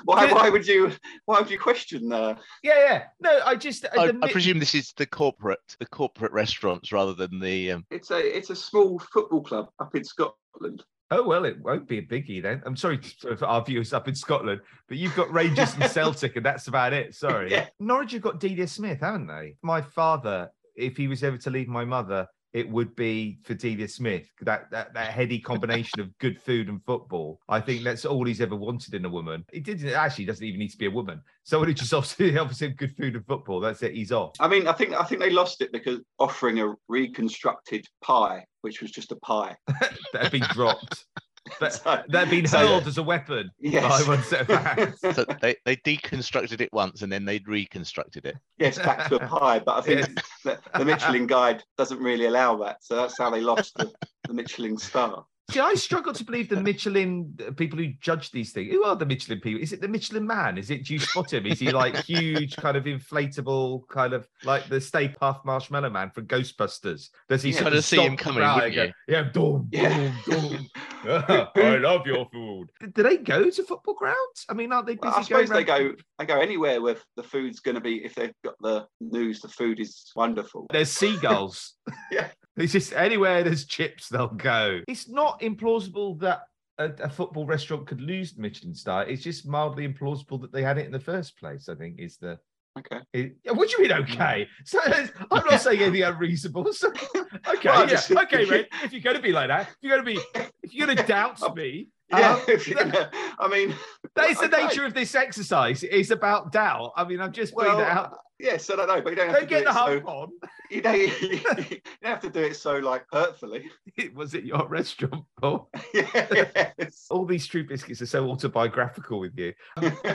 why, 0.05 0.31
why 0.31 0.49
would 0.49 0.67
you? 0.67 0.91
Why 1.25 1.39
would 1.39 1.49
you 1.49 1.59
question? 1.59 2.11
Uh, 2.11 2.35
Yeah, 2.63 2.79
yeah. 2.79 3.03
No, 3.19 3.39
I 3.43 3.55
just 3.55 3.85
I, 3.97 4.07
the 4.07 4.19
I 4.21 4.31
presume 4.31 4.59
this 4.59 4.75
is 4.75 4.93
the 4.95 5.05
corporate, 5.05 5.59
the 5.79 5.85
corporate 5.87 6.31
restaurants 6.31 6.91
rather 6.91 7.13
than 7.13 7.39
the. 7.39 7.71
Um, 7.71 7.85
it's 7.89 8.11
a 8.11 8.19
it's 8.19 8.51
a 8.51 8.55
small 8.55 8.99
football 8.99 9.41
club 9.41 9.69
up 9.79 9.95
in 9.95 10.03
Scotland. 10.03 10.83
Oh 11.11 11.23
well, 11.27 11.45
it 11.45 11.59
won't 11.61 11.87
be 11.87 11.99
a 11.99 12.01
biggie 12.01 12.41
then. 12.41 12.63
I'm 12.65 12.75
sorry 12.75 12.97
to- 12.97 13.35
for 13.37 13.45
our 13.45 13.63
viewers 13.63 13.93
up 13.93 14.07
in 14.07 14.15
Scotland, 14.15 14.61
but 14.87 14.97
you've 14.97 15.15
got 15.15 15.31
Rangers 15.31 15.73
and 15.75 15.83
Celtic, 15.91 16.35
and 16.35 16.45
that's 16.45 16.67
about 16.67 16.93
it. 16.93 17.13
Sorry, 17.13 17.51
Yeah. 17.51 17.67
Norwich 17.79 18.13
have 18.13 18.21
got 18.21 18.39
Delia 18.39 18.67
Smith, 18.67 19.01
haven't 19.01 19.27
they? 19.27 19.55
My 19.61 19.81
father, 19.81 20.49
if 20.75 20.97
he 20.97 21.07
was 21.07 21.23
ever 21.23 21.37
to 21.37 21.49
leave 21.51 21.67
my 21.67 21.85
mother, 21.85 22.27
it 22.53 22.69
would 22.69 22.95
be 22.95 23.37
for 23.43 23.53
Delia 23.53 23.87
Smith. 23.87 24.27
That 24.41 24.71
that 24.71 24.93
that 24.93 25.11
heady 25.11 25.39
combination 25.39 25.99
of 25.99 26.17
good 26.19 26.41
food 26.41 26.69
and 26.69 26.83
football. 26.85 27.39
I 27.49 27.59
think 27.59 27.83
that's 27.83 28.05
all 28.05 28.25
he's 28.25 28.39
ever 28.41 28.55
wanted 28.55 28.93
in 28.95 29.05
a 29.05 29.09
woman. 29.09 29.45
It 29.53 29.63
didn't 29.63 29.89
actually 29.89 30.25
doesn't 30.25 30.43
even 30.45 30.59
need 30.59 30.71
to 30.71 30.77
be 30.77 30.85
a 30.87 30.91
woman. 30.91 31.21
Someone 31.43 31.67
who 31.67 31.73
just 31.75 31.93
offers, 31.93 32.37
offers 32.37 32.61
him 32.61 32.73
good 32.77 32.95
food 32.95 33.15
and 33.15 33.25
football. 33.27 33.59
That's 33.59 33.83
it. 33.83 33.93
He's 33.93 34.11
off. 34.13 34.31
I 34.39 34.47
mean, 34.47 34.67
I 34.67 34.71
think 34.73 34.93
I 34.93 35.03
think 35.03 35.21
they 35.21 35.29
lost 35.31 35.61
it 35.61 35.71
because 35.71 35.99
offering 36.17 36.59
a 36.61 36.73
reconstructed 36.87 37.85
pie, 38.01 38.45
which 38.65 38.81
was 38.81 38.91
just 38.91 39.11
a 39.13 39.15
pie. 39.17 39.55
That 40.11 40.23
had 40.23 40.31
been 40.31 40.41
dropped. 40.51 41.05
That 41.59 41.73
So- 41.73 42.01
that 42.07 42.21
had 42.25 42.29
been 42.31 42.47
so- 42.47 42.57
hurled 42.57 42.87
as 42.87 42.97
a 42.97 43.03
weapon 43.03 43.51
Yes. 43.59 43.83
by 44.03 44.07
one 44.15 44.23
set 44.23 44.49
of 44.49 44.95
so 45.13 45.23
they, 45.41 45.55
they 45.63 45.75
deconstructed 45.75 46.59
it 46.59 46.73
once 46.73 47.03
and 47.03 47.11
then 47.11 47.23
they 47.23 47.39
reconstructed 47.45 48.25
it. 48.25 48.35
yes, 48.57 48.79
back 48.79 49.07
to 49.09 49.17
a 49.17 49.27
pie. 49.27 49.59
But 49.59 49.77
I 49.77 49.81
think 49.81 49.99
Yes. 49.99 50.25
that 50.45 50.61
the 50.75 50.83
Michelin 50.83 51.27
Guide 51.27 51.63
doesn't 51.77 51.99
really 51.99 52.25
allow 52.25 52.55
that, 52.63 52.83
so 52.83 52.95
that's 52.95 53.15
how 53.19 53.29
they 53.29 53.41
lost 53.41 53.75
the, 53.75 53.91
the 54.27 54.33
Michelin 54.33 54.75
star. 54.75 55.23
See, 55.51 55.59
I 55.59 55.75
struggle 55.75 56.11
to 56.11 56.23
believe 56.23 56.49
the 56.49 56.61
Michelin 56.61 57.37
uh, 57.47 57.51
people 57.51 57.77
who 57.77 57.87
judge 58.01 58.31
these 58.31 58.51
things. 58.51 58.71
Who 58.71 58.83
are 58.83 58.95
the 58.95 59.05
Michelin 59.05 59.39
people? 59.39 59.61
Is 59.61 59.73
it 59.73 59.81
the 59.81 59.87
Michelin 59.87 60.25
man? 60.25 60.57
Is 60.57 60.71
it? 60.71 60.85
Do 60.85 60.93
you 60.93 60.99
spot 60.99 61.31
him? 61.31 61.45
Is 61.45 61.59
he 61.59 61.71
like 61.71 61.95
huge, 62.03 62.57
kind 62.57 62.75
of 62.75 62.85
inflatable, 62.85 63.87
kind 63.87 64.13
of 64.13 64.27
like 64.43 64.69
the 64.69 64.81
Stay 64.81 65.07
Puft 65.07 65.45
Marshmallow 65.45 65.91
Man 65.91 66.09
from 66.09 66.25
Ghostbusters? 66.25 67.09
Does 67.29 67.43
he 67.43 67.51
Yeah, 67.51 67.57
sort 67.57 67.65
kinda 67.67 67.81
see 67.83 67.97
him 67.97 68.17
coming, 68.17 68.41
crowd 68.41 68.55
wouldn't 68.55 68.77
and 68.77 68.93
go, 69.07 69.13
Yeah, 69.13 69.23
doom, 69.31 69.69
Yeah. 69.71 69.93
doom, 69.93 70.23
doom. 70.25 70.69
I 71.07 71.77
love 71.79 72.07
your 72.07 72.27
food. 72.33 72.71
Do 72.95 73.03
they 73.03 73.17
go 73.17 73.47
to 73.47 73.63
football 73.63 73.93
grounds? 73.93 74.45
I 74.49 74.53
mean, 74.55 74.73
aren't 74.73 74.87
they 74.87 74.95
busy 74.95 75.01
Well, 75.03 75.11
I 75.11 75.23
going 75.23 75.45
suppose 75.45 75.49
they 75.49 75.63
go 75.63 75.91
they 76.17 76.25
go 76.25 76.39
anywhere 76.39 76.81
where 76.81 76.95
the 77.15 77.23
food's 77.23 77.59
going 77.59 77.75
to 77.75 77.81
be 77.81 78.03
if 78.03 78.15
they've 78.15 78.33
got 78.43 78.55
the 78.61 78.87
news 78.99 79.41
the 79.41 79.47
food 79.47 79.79
is 79.79 80.11
wonderful. 80.15 80.65
There's 80.71 80.89
seagulls. 80.89 81.75
Yeah. 82.11 82.29
It's 82.57 82.73
just 82.73 82.93
anywhere 82.93 83.43
there's 83.43 83.65
chips, 83.65 84.09
they'll 84.09 84.27
go. 84.27 84.81
It's 84.87 85.09
not 85.09 85.41
implausible 85.41 86.19
that 86.21 86.43
a, 86.77 86.85
a 87.03 87.09
football 87.09 87.45
restaurant 87.45 87.87
could 87.87 88.01
lose 88.01 88.33
the 88.33 88.41
Michelin 88.41 88.73
star. 88.75 89.05
It's 89.05 89.23
just 89.23 89.47
mildly 89.47 89.87
implausible 89.87 90.41
that 90.41 90.51
they 90.51 90.61
had 90.63 90.77
it 90.77 90.85
in 90.85 90.91
the 90.91 90.99
first 90.99 91.37
place, 91.37 91.67
I 91.69 91.75
think, 91.75 91.99
is 91.99 92.17
the 92.17 92.39
Okay. 92.77 92.99
It- 93.13 93.37
yeah, 93.43 93.53
what 93.53 93.69
do 93.69 93.75
you 93.81 93.87
mean, 93.87 93.97
okay? 94.03 94.47
So 94.65 94.79
I'm 94.83 95.45
not 95.45 95.61
saying 95.61 95.79
anything 95.81 96.03
unreasonable. 96.03 96.73
So, 96.73 96.89
okay, 97.47 97.69
Well, 97.69 97.89
yeah, 97.89 98.01
okay, 98.23 98.43
Red. 98.45 98.67
If 98.83 98.91
you're 98.91 99.01
going 99.01 99.15
to 99.15 99.21
be 99.21 99.31
like 99.31 99.47
that, 99.47 99.69
if 99.69 99.75
you're 99.81 99.97
going 99.97 100.05
to 100.05 100.21
be, 100.21 100.49
if 100.61 100.73
you're 100.73 100.85
going 100.85 100.97
to 100.97 101.03
doubt 101.03 101.39
me, 101.55 101.87
Yeah, 102.11 102.33
um, 102.33 102.41
gonna, 102.73 103.09
I 103.39 103.47
mean, 103.47 103.73
that 104.15 104.29
is 104.29 104.39
the 104.39 104.45
okay. 104.53 104.67
nature 104.67 104.85
of 104.85 104.93
this 104.93 105.15
exercise. 105.15 105.83
It's 105.83 106.11
about 106.11 106.51
doubt. 106.51 106.91
I 106.97 107.05
mean, 107.05 107.21
I'm 107.21 107.31
just 107.31 107.53
putting 107.53 107.73
Well, 107.73 107.79
it 107.79 107.87
out. 107.87 108.17
Yes, 108.39 108.69
I 108.69 108.75
don't 108.75 108.87
know, 108.87 109.01
but 109.01 109.09
you 109.11 109.15
don't 109.15 109.27
have 109.29 109.35
Don't 109.39 109.49
to 109.49 109.55
do 109.55 109.63
get 109.63 109.73
the 109.73 109.93
it 109.97 110.03
so. 110.03 110.07
on. 110.09 110.29
You 110.71 110.81
don't, 110.81 110.97
you 111.21 111.39
don't 111.43 111.81
have 112.01 112.21
to 112.21 112.29
do 112.31 112.39
it 112.39 112.55
so 112.55 112.77
like 112.79 113.05
hurtfully. 113.11 113.69
Was 114.15 114.33
it 114.33 114.45
your 114.45 114.67
restaurant, 114.67 115.25
Paul? 115.39 115.69
yes. 115.93 117.05
All 117.11 117.25
these 117.25 117.45
true 117.45 117.65
biscuits 117.67 118.01
are 118.01 118.05
so 118.07 118.29
autobiographical 118.29 119.19
with 119.19 119.37
you. 119.37 119.53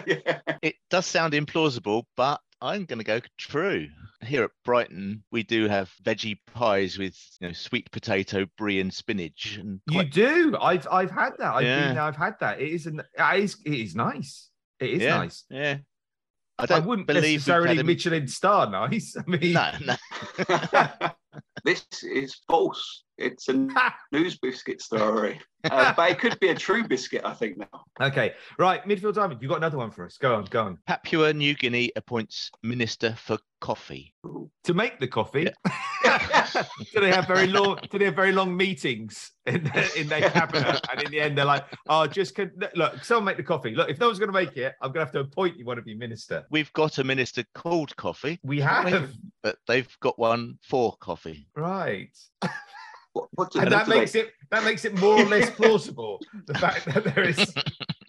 yeah. 0.07 0.41
It 0.63 0.75
does 0.91 1.07
sound 1.07 1.35
implausible, 1.35 2.03
but 2.17 2.41
I'm 2.61 2.85
going 2.85 2.99
to 2.99 3.05
go 3.05 3.21
true. 3.39 3.87
Here 4.23 4.43
at 4.45 4.51
Brighton, 4.65 5.23
we 5.31 5.45
do 5.45 5.69
have 5.69 5.91
veggie 6.03 6.39
pies 6.53 6.99
with 6.99 7.17
you 7.41 7.47
know 7.49 7.53
sweet 7.55 7.91
potato, 7.91 8.45
brie, 8.59 8.81
and 8.81 8.93
spinach. 8.93 9.57
And 9.59 9.81
You 9.89 10.05
do. 10.05 10.57
I've 10.61 10.87
I've 10.91 11.11
had 11.13 11.31
that. 11.39 11.55
I've 11.55 11.61
been 11.63 11.69
Yeah. 11.69 11.95
there. 11.95 12.03
I've 12.03 12.17
had 12.17 12.35
that. 12.41 12.61
It 12.61 12.69
is 12.69 12.87
an. 12.87 13.01
It 13.19 13.41
is. 13.45 13.57
It 13.65 13.73
is 13.75 13.95
nice. 13.95 14.51
It 14.79 14.91
is 14.91 15.03
Yeah. 15.03 15.17
nice. 15.17 15.45
yeah. 15.49 15.79
I 16.61 16.63
I, 16.65 16.67
don't 16.67 16.87
wouldn't 16.87 17.07
believe 17.07 17.23
we've 17.23 17.33
necessarily 17.35 17.69
had 17.77 17.79
a- 17.79 17.85
Michelin 17.85 18.29
star 18.29 18.71
nice. 18.71 19.17
I 19.27 19.31
mean, 19.31 19.53
No, 19.53 19.71
no. 19.85 21.11
this 21.65 21.87
is 22.03 22.37
false. 22.49 23.05
It's 23.21 23.49
a 23.49 23.69
news 24.13 24.39
biscuit 24.39 24.81
story. 24.81 25.41
Uh, 25.65 25.93
but 25.95 26.11
it 26.11 26.19
could 26.19 26.41
be 26.41 26.49
a 26.49 26.55
true 26.55 26.89
biscuit, 26.89 27.21
I 27.23 27.35
think, 27.35 27.59
now. 27.59 27.85
okay, 28.01 28.33
right. 28.59 28.83
Midfield 28.89 29.15
diamond. 29.15 29.43
you've 29.43 29.51
got 29.51 29.59
another 29.59 29.77
one 29.77 29.91
for 29.91 30.07
us? 30.07 30.17
Go 30.17 30.35
on. 30.35 30.45
Go 30.47 30.63
on. 30.63 30.79
Papua 30.87 31.35
New 31.35 31.55
Guinea 31.55 31.93
appoints 31.97 32.51
minister 32.63 33.15
for 33.15 33.37
coffee. 33.61 34.15
To 34.65 34.73
make 34.75 34.99
the 35.01 35.07
coffee, 35.07 35.45
do 36.95 37.01
they 37.01 37.13
have 37.13 37.27
very 37.27 37.47
long? 37.47 37.79
Do 37.91 37.99
they 37.99 38.07
have 38.07 38.17
very 38.17 38.33
long 38.33 38.57
meetings 38.57 39.33
in 39.47 39.65
their, 39.65 39.87
in 39.97 40.09
their 40.09 40.31
cabinet? 40.31 40.81
And 40.91 41.03
in 41.03 41.11
the 41.11 41.21
end, 41.21 41.37
they're 41.37 41.45
like, 41.45 41.67
"Oh, 41.89 42.07
just 42.07 42.35
can, 42.35 42.53
look, 42.75 43.05
someone 43.05 43.25
make 43.25 43.37
the 43.37 43.43
coffee. 43.43 43.75
Look, 43.75 43.91
if 43.91 43.99
no 43.99 44.07
one's 44.07 44.19
going 44.19 44.29
to 44.29 44.33
make 44.33 44.57
it, 44.57 44.75
I'm 44.81 44.93
going 44.93 45.07
to 45.07 45.13
have 45.13 45.13
to 45.13 45.21
appoint 45.21 45.59
you 45.59 45.67
one 45.67 45.77
to 45.77 45.83
be 45.83 45.95
minister." 45.95 46.47
We've 46.51 46.73
got 46.73 46.99
a 46.99 47.05
minister 47.05 47.45
called 47.55 47.95
coffee, 47.97 48.41
we? 48.43 48.61
have 48.61 49.13
but 49.43 49.59
they've 49.67 49.95
got 50.01 50.19
one 50.19 50.59
for 50.63 50.97
coffee. 51.01 51.49
right. 51.55 52.17
What, 53.13 53.29
what 53.33 53.55
and 53.57 53.73
that 53.73 53.89
makes 53.89 54.13
they- 54.13 54.21
it 54.21 54.33
that 54.51 54.65
makes 54.65 54.85
it 54.85 54.99
more 54.99 55.21
or 55.21 55.25
less 55.27 55.51
plausible. 55.51 56.21
the 56.47 56.55
fact 56.55 56.85
that 56.87 57.05
there 57.05 57.25
is 57.29 57.55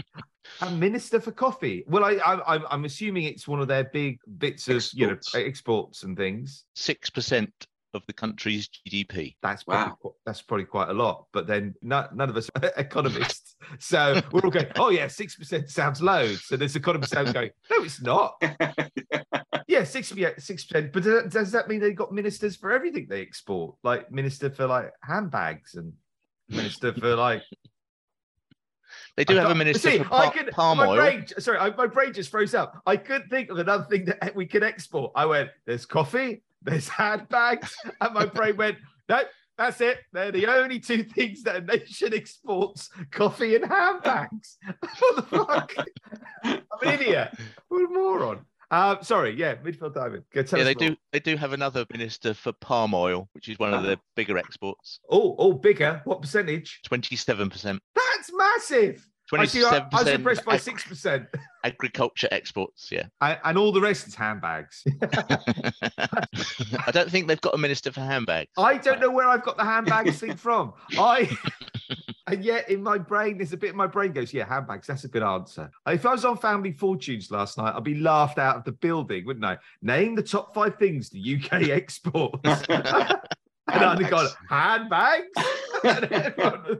a 0.61 0.69
minister 0.71 1.19
for 1.19 1.31
coffee. 1.31 1.83
Well, 1.87 2.03
I, 2.03 2.13
I 2.13 2.55
I'm 2.55 2.63
I'm 2.69 2.85
assuming 2.85 3.23
it's 3.23 3.47
one 3.47 3.59
of 3.61 3.67
their 3.67 3.85
big 3.85 4.19
bits 4.37 4.67
of 4.67 4.85
you 4.93 5.07
know 5.07 5.13
Exports. 5.13 5.35
exports 5.47 6.03
and 6.03 6.15
things. 6.17 6.65
Six 6.75 7.09
percent 7.09 7.51
of 7.93 8.01
the 8.07 8.13
country's 8.13 8.69
GDP. 8.87 9.35
That's 9.41 9.63
probably 9.63 9.89
Wow. 9.91 9.97
qu- 10.01 10.15
that's 10.25 10.41
probably 10.41 10.65
quite 10.65 10.89
a 10.89 10.93
lot. 10.93 11.25
But 11.33 11.45
then 11.47 11.73
no, 11.81 12.07
none 12.13 12.29
of 12.29 12.37
us 12.37 12.49
are 12.55 12.71
economists, 12.77 13.55
so 13.79 14.21
we're 14.31 14.41
all 14.41 14.51
going, 14.51 14.67
oh 14.77 14.89
yeah, 14.91 15.07
six 15.07 15.35
percent 15.35 15.69
sounds 15.69 16.01
low. 16.01 16.27
So 16.35 16.55
there's 16.57 16.75
economists 16.75 17.13
out 17.15 17.33
going, 17.33 17.49
no, 17.69 17.83
it's 17.83 18.01
not. 18.01 18.41
Yeah, 19.71 19.85
six 19.85 20.13
six 20.39 20.65
percent. 20.65 20.91
But 20.91 21.03
does, 21.03 21.31
does 21.31 21.51
that 21.53 21.69
mean 21.69 21.79
they've 21.79 21.95
got 21.95 22.11
ministers 22.11 22.57
for 22.57 22.73
everything 22.73 23.07
they 23.09 23.21
export? 23.21 23.75
Like 23.83 24.11
minister 24.11 24.49
for 24.49 24.67
like 24.67 24.91
handbags 25.01 25.75
and 25.75 25.93
minister 26.49 26.93
for 26.93 27.15
like 27.27 27.41
They 29.15 29.23
do 29.23 29.37
I 29.39 29.43
have 29.43 29.51
a 29.51 29.55
minister 29.55 29.91
See, 29.91 29.97
for 29.99 30.13
I 30.13 30.25
pa- 30.25 30.29
could, 30.31 30.47
palm 30.51 30.77
my 30.77 30.87
oil. 30.87 30.97
Brain, 30.97 31.25
sorry, 31.39 31.57
I, 31.57 31.69
my 31.69 31.87
brain 31.87 32.11
just 32.11 32.29
froze 32.29 32.53
up. 32.53 32.81
I 32.85 32.97
could 32.97 33.29
think 33.29 33.49
of 33.49 33.59
another 33.59 33.85
thing 33.85 34.03
that 34.05 34.35
we 34.35 34.45
can 34.45 34.61
export. 34.61 35.13
I 35.15 35.25
went, 35.25 35.49
there's 35.65 35.85
coffee, 35.85 36.43
there's 36.61 36.89
handbags, 36.89 37.73
and 38.01 38.13
my 38.13 38.25
brain 38.25 38.57
went, 38.57 38.75
no, 39.07 39.21
that's 39.57 39.79
it. 39.79 39.99
They're 40.11 40.33
the 40.33 40.47
only 40.47 40.81
two 40.81 41.03
things 41.03 41.43
that 41.43 41.55
a 41.55 41.61
nation 41.61 42.13
exports: 42.13 42.89
coffee 43.09 43.55
and 43.55 43.63
handbags. 43.63 44.57
what 44.99 45.15
the 45.15 45.21
fuck? 45.21 45.73
I'm 46.43 46.61
an 46.81 46.99
idiot. 46.99 47.37
What 47.69 47.89
a 47.89 47.93
moron. 47.93 48.45
Um, 48.71 48.99
sorry, 49.01 49.35
yeah, 49.37 49.55
midfield 49.55 49.93
diamond. 49.93 50.23
Go 50.33 50.41
Yeah, 50.57 50.63
they 50.63 50.73
more. 50.73 50.89
do. 50.91 50.95
They 51.11 51.19
do 51.19 51.35
have 51.35 51.51
another 51.51 51.85
minister 51.91 52.33
for 52.33 52.53
palm 52.53 52.93
oil, 52.93 53.27
which 53.33 53.49
is 53.49 53.59
one 53.59 53.73
of 53.73 53.83
their 53.83 53.97
bigger 54.15 54.37
exports. 54.37 55.01
Oh, 55.09 55.35
oh, 55.37 55.53
bigger. 55.53 56.01
What 56.05 56.21
percentage? 56.21 56.79
Twenty-seven 56.85 57.49
percent. 57.49 57.81
That's 57.93 58.31
massive. 58.33 59.05
I 59.33 59.45
see. 59.45 59.63
I, 59.63 59.69
Twenty-seven 59.69 59.87
I 59.93 59.97
was 60.03 60.07
impressed 60.07 60.45
by 60.45 60.57
six 60.57 60.85
percent, 60.85 61.27
agriculture 61.65 62.29
exports. 62.31 62.89
Yeah. 62.91 63.03
and, 63.19 63.39
and 63.43 63.57
all 63.57 63.73
the 63.73 63.81
rest 63.81 64.07
is 64.07 64.15
handbags. 64.15 64.83
I 65.01 66.91
don't 66.91 67.09
think 67.11 67.27
they've 67.27 67.39
got 67.41 67.53
a 67.53 67.57
minister 67.57 67.91
for 67.91 68.01
handbags. 68.01 68.51
I 68.57 68.77
don't 68.77 68.99
know 69.01 69.11
where 69.11 69.27
I've 69.27 69.43
got 69.43 69.57
the 69.57 69.65
handbags 69.65 70.19
thing 70.19 70.35
from. 70.35 70.73
I 70.97 71.29
and 72.31 72.43
yet 72.43 72.69
in 72.69 72.81
my 72.81 72.97
brain, 72.97 73.37
there's 73.37 73.53
a 73.53 73.57
bit 73.57 73.71
in 73.71 73.75
my 73.75 73.87
brain 73.87 74.11
goes, 74.11 74.33
yeah, 74.33 74.47
handbags. 74.47 74.87
That's 74.87 75.03
a 75.03 75.07
good 75.07 75.23
answer. 75.23 75.69
If 75.87 76.05
I 76.05 76.11
was 76.11 76.25
on 76.25 76.37
Family 76.37 76.71
Fortunes 76.71 77.29
last 77.29 77.57
night, 77.57 77.73
I'd 77.75 77.83
be 77.83 77.95
laughed 77.95 78.39
out 78.39 78.55
of 78.55 78.63
the 78.63 78.71
building, 78.71 79.25
wouldn't 79.25 79.45
I? 79.45 79.57
Name 79.81 80.15
the 80.15 80.23
top 80.23 80.53
five 80.53 80.77
things 80.77 81.09
the 81.09 81.35
UK 81.35 81.69
exports. 81.69 82.39
and 82.69 82.85
I'd 83.67 84.01
have 84.01 84.09
gone, 84.09 84.27
handbags. 84.49 85.27
and, 85.83 86.09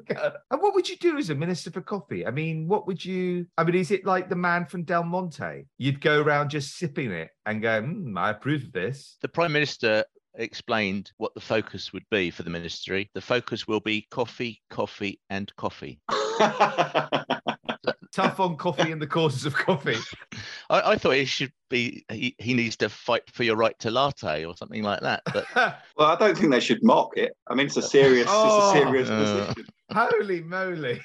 go- 0.06 0.34
and 0.52 0.62
what 0.62 0.76
would 0.76 0.88
you 0.88 0.98
do 0.98 1.18
as 1.18 1.30
a 1.30 1.36
minister 1.36 1.72
for 1.72 1.82
coffee? 1.82 2.26
I 2.26 2.32
mean, 2.32 2.68
what 2.68 2.88
would 2.88 3.04
you? 3.04 3.48
I 3.58 3.64
mean, 3.64 3.76
is 3.76 3.92
it 3.92 4.06
like 4.06 4.30
the 4.30 4.36
man 4.36 4.66
from 4.66 4.84
Del 4.84 5.04
Monte? 5.04 5.66
You'd 5.78 6.02
go 6.02 6.22
around 6.22 6.50
just 6.50 6.78
sipping 6.78 7.12
it 7.12 7.30
and 7.46 7.62
go, 7.62 7.82
hmm, 7.82 8.18
I 8.18 8.32
approve 8.32 8.64
of 8.64 8.72
this. 8.72 9.18
The 9.22 9.28
prime 9.28 9.52
minister 9.52 10.06
explained 10.42 11.12
what 11.18 11.34
the 11.34 11.42
focus 11.42 11.94
would 11.94 12.06
be 12.12 12.32
for 12.32 12.44
the 12.44 12.50
ministry. 12.50 13.10
The 13.14 13.22
focus 13.22 13.68
will 13.68 13.80
be 13.80 14.08
coffee, 14.12 14.62
coffee, 14.70 15.20
and 15.30 15.54
coffee. 15.56 16.00
Tough 18.14 18.42
on 18.42 18.58
coffee 18.58 18.92
and 18.92 19.02
the 19.02 19.08
causes 19.08 19.46
of 19.46 19.54
coffee. 19.56 19.96
I, 20.70 20.92
I 20.92 20.98
thought 20.98 21.12
it 21.16 21.28
should 21.28 21.54
be 21.70 22.04
he, 22.12 22.36
he 22.40 22.54
needs 22.54 22.76
to 22.78 22.90
fight 22.90 23.24
for 23.32 23.44
your 23.44 23.56
right 23.56 23.78
to 23.80 23.90
latte 23.90 24.44
or 24.46 24.58
something 24.58 24.84
like 24.84 25.00
that. 25.02 25.22
But 25.34 25.46
well, 25.56 26.08
I 26.12 26.16
don't 26.18 26.38
think 26.38 26.52
they 26.52 26.60
should 26.60 26.84
mock 26.84 27.16
it. 27.16 27.32
I 27.48 27.56
mean, 27.56 27.68
it's 27.68 27.78
a 27.78 27.82
serious, 27.82 28.28
Oh. 28.30 28.74
it's 28.74 28.76
a 28.76 28.80
serious 28.84 29.10
Uh. 29.10 29.46
position. 29.48 29.66
Holy 29.94 30.42
moly. 30.42 31.02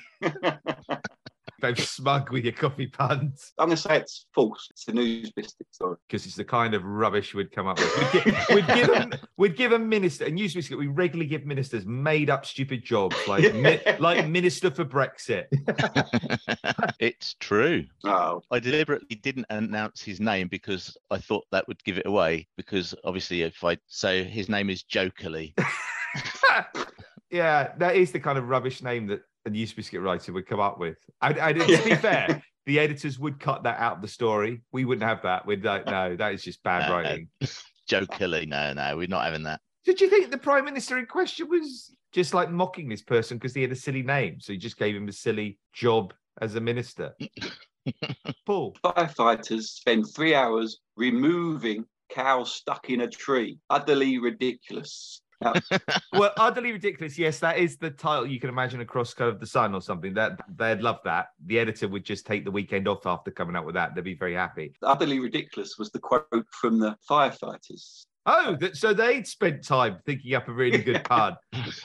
Both 1.67 1.89
smug 1.89 2.31
with 2.31 2.45
your 2.45 2.53
coffee 2.53 2.87
puns 2.87 3.53
I'm 3.59 3.67
going 3.67 3.77
to 3.77 3.83
say 3.83 3.97
it's 3.97 4.27
false. 4.35 4.69
It's 4.71 4.87
a 4.87 4.93
news 4.93 5.33
biscuit 5.33 5.67
story. 5.73 5.97
because 6.07 6.25
it's 6.27 6.37
the 6.37 6.45
kind 6.45 6.75
of 6.75 6.85
rubbish 6.85 7.35
we'd 7.35 7.51
come 7.51 7.67
up 7.67 7.79
with. 7.79 8.13
We'd, 8.15 8.25
gi- 8.25 8.37
we'd 8.55 8.67
give 8.69 8.87
them, 8.87 9.13
we'd 9.37 9.57
give 9.57 9.73
a 9.73 9.79
minister, 9.79 10.27
and 10.27 10.39
usually 10.39 10.77
we 10.77 10.87
regularly 10.87 11.29
give 11.29 11.45
ministers 11.45 11.85
made 11.87 12.31
up 12.31 12.47
stupid 12.47 12.85
jobs 12.85 13.17
like 13.27 13.53
mi- 13.55 13.81
like 13.99 14.29
minister 14.29 14.71
for 14.71 14.85
Brexit. 14.85 15.47
it's 17.01 17.35
true. 17.41 17.85
Oh, 18.05 18.43
I 18.51 18.61
deliberately 18.61 19.17
didn't 19.17 19.47
announce 19.51 20.03
his 20.03 20.21
name 20.21 20.49
because 20.49 20.97
I 21.11 21.19
thought 21.19 21.47
that 21.51 21.67
would 21.67 21.83
give 21.85 21.99
it 21.99 22.07
away. 22.07 22.47
Because 22.57 22.95
obviously, 23.05 23.43
if 23.43 23.65
I 23.65 23.77
say 23.89 24.23
his 24.23 24.49
name 24.49 24.71
is 24.71 24.83
Joe 24.85 25.11
Kuli, 25.11 25.55
yeah, 27.31 27.73
that 27.79 27.97
is 27.97 28.13
the 28.13 28.21
kind 28.21 28.39
of 28.39 28.49
rubbish 28.49 28.83
name 28.83 29.09
that 29.09 29.23
a 29.47 29.51
news 29.51 29.73
biscuit 29.73 30.01
writer 30.01 30.33
would 30.33 30.47
come 30.47 30.61
up 30.61 30.79
with. 30.79 30.99
And, 31.23 31.39
and 31.39 31.61
to 31.61 31.85
be 31.85 31.95
fair, 31.95 32.43
the 32.67 32.79
editors 32.79 33.19
would 33.19 33.41
cut 33.41 33.63
that 33.63 33.79
out 33.79 33.97
of 33.97 34.03
the 34.03 34.09
story. 34.09 34.63
We 34.73 34.85
wouldn't 34.85 35.09
have 35.09 35.23
that. 35.23 35.47
We'd 35.47 35.65
like, 35.65 35.87
no, 35.87 36.17
that 36.17 36.35
is 36.35 36.43
just 36.43 36.63
bad 36.63 36.83
No, 36.83 36.89
no. 36.89 36.95
writing. 36.95 37.29
Joe 37.89 38.05
Kuli, 38.07 38.47
no, 38.47 38.73
no, 38.73 38.97
we're 38.97 39.07
not 39.07 39.25
having 39.25 39.45
that. 39.45 39.61
Did 39.85 40.01
you 40.01 40.11
think 40.11 40.31
the 40.31 40.39
prime 40.39 40.65
minister 40.65 40.99
in 40.99 41.07
question 41.07 41.49
was 41.49 41.95
just 42.13 42.35
like 42.35 42.51
mocking 42.51 42.89
this 42.89 43.03
person 43.03 43.37
because 43.39 43.55
he 43.55 43.63
had 43.63 43.71
a 43.71 43.77
silly 43.77 44.03
name? 44.03 44.41
So 44.41 44.53
he 44.53 44.59
just 44.59 44.77
gave 44.77 44.97
him 44.97 45.09
a 45.09 45.13
silly 45.13 45.59
job 45.73 46.13
as 46.41 46.57
a 46.57 46.61
minister. 46.61 47.15
Paul, 48.47 48.77
firefighters 48.85 49.63
spend 49.63 50.07
three 50.13 50.35
hours 50.35 50.81
removing 50.97 51.85
cows 52.11 52.53
stuck 52.53 52.91
in 52.91 53.03
a 53.03 53.09
tree. 53.09 53.59
Utterly 53.71 54.19
ridiculous. 54.19 55.23
Now, 55.41 55.55
well, 56.13 56.33
utterly 56.39 56.73
ridiculous. 56.73 57.19
Yes, 57.19 57.39
that 57.41 57.59
is 57.59 57.77
the 57.77 57.91
title 57.91 58.27
you 58.27 58.41
can 58.41 58.49
imagine 58.49 58.81
across 58.81 59.15
kind 59.15 59.31
of 59.31 59.41
the 59.41 59.47
sun 59.47 59.75
or 59.75 59.81
something. 59.81 60.15
That 60.15 60.41
they'd 60.57 60.81
love 60.81 61.01
that. 61.05 61.29
The 61.47 61.59
editor 61.59 61.89
would 61.89 62.05
just 62.05 62.27
take 62.27 62.45
the 62.45 62.51
weekend 62.51 62.89
off 62.89 63.07
after 63.07 63.31
coming 63.31 63.57
out 63.57 63.67
with 63.67 63.75
that. 63.75 63.95
They'd 63.95 64.05
be 64.05 64.15
very 64.15 64.35
happy. 64.35 64.75
utterly 64.83 65.19
ridiculous 65.19 65.79
was 65.79 65.91
the 65.91 65.99
quote 65.99 66.47
from 66.51 66.79
the 66.79 66.97
firefighters. 67.09 68.07
Oh, 68.29 68.57
that, 68.61 68.77
so 68.77 68.93
they'd 68.93 69.27
spent 69.27 69.63
time 69.65 69.99
thinking 70.05 70.35
up 70.35 70.49
a 70.49 70.53
really 70.53 70.79
good 70.79 71.05
pun. 71.09 71.37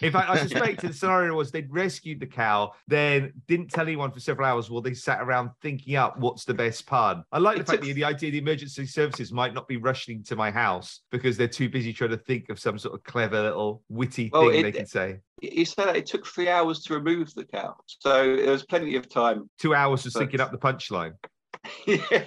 In 0.02 0.12
fact, 0.12 0.30
I 0.30 0.38
suspect 0.38 0.82
the 0.82 0.92
scenario 0.92 1.36
was 1.36 1.52
they'd 1.52 1.72
rescued 1.72 2.20
the 2.20 2.26
cow, 2.26 2.72
then 2.88 3.32
didn't 3.48 3.70
tell 3.70 3.84
anyone 3.86 4.12
for 4.12 4.20
several 4.20 4.48
hours 4.48 4.70
while 4.70 4.82
they 4.82 4.94
sat 4.96 5.22
around 5.22 5.52
thinking 5.62 5.96
up 5.96 6.18
what's 6.18 6.44
the 6.46 6.54
best 6.54 6.88
pun. 6.88 7.24
I 7.32 7.38
like 7.38 7.58
the 7.58 7.62
It 7.62 7.68
fact 7.68 7.84
that 7.84 7.94
the 7.94 8.04
idea 8.04 8.32
the 8.32 8.40
emergency 8.40 8.88
services 8.88 9.32
might 9.32 9.54
not 9.54 9.68
be 9.68 9.78
rushing 9.78 10.24
to 10.24 10.36
my 10.36 10.50
house 10.50 11.02
because 11.12 11.38
they're 11.38 11.48
too 11.48 11.70
busy 11.70 11.94
trying 11.94 12.10
to 12.10 12.18
think 12.18 12.50
of 12.50 12.60
some 12.60 12.80
sort 12.80 12.96
of 12.96 13.04
clever 13.04 13.42
little 13.42 13.84
witty 13.90 14.30
Well, 14.34 14.50
thing 14.50 14.60
it- 14.60 14.64
they 14.64 14.72
can 14.72 14.88
say. 14.88 15.20
He 15.42 15.66
said 15.66 15.88
that 15.88 15.96
it 15.96 16.06
took 16.06 16.26
three 16.28 16.50
hours 16.50 16.82
to 16.84 16.94
remove 16.94 17.34
the 17.34 17.46
cow. 17.46 17.76
So 17.88 18.36
there 18.36 18.52
was 18.52 18.64
plenty 18.64 18.96
of 18.96 19.10
time. 19.10 19.50
Two 19.60 19.74
hours 19.74 20.06
of 20.06 20.14
But- 20.14 20.20
thinking 20.20 20.40
up 20.40 20.52
the 20.52 20.58
punchline. 20.60 21.14
yeah, 21.88 22.26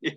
yeah. 0.00 0.12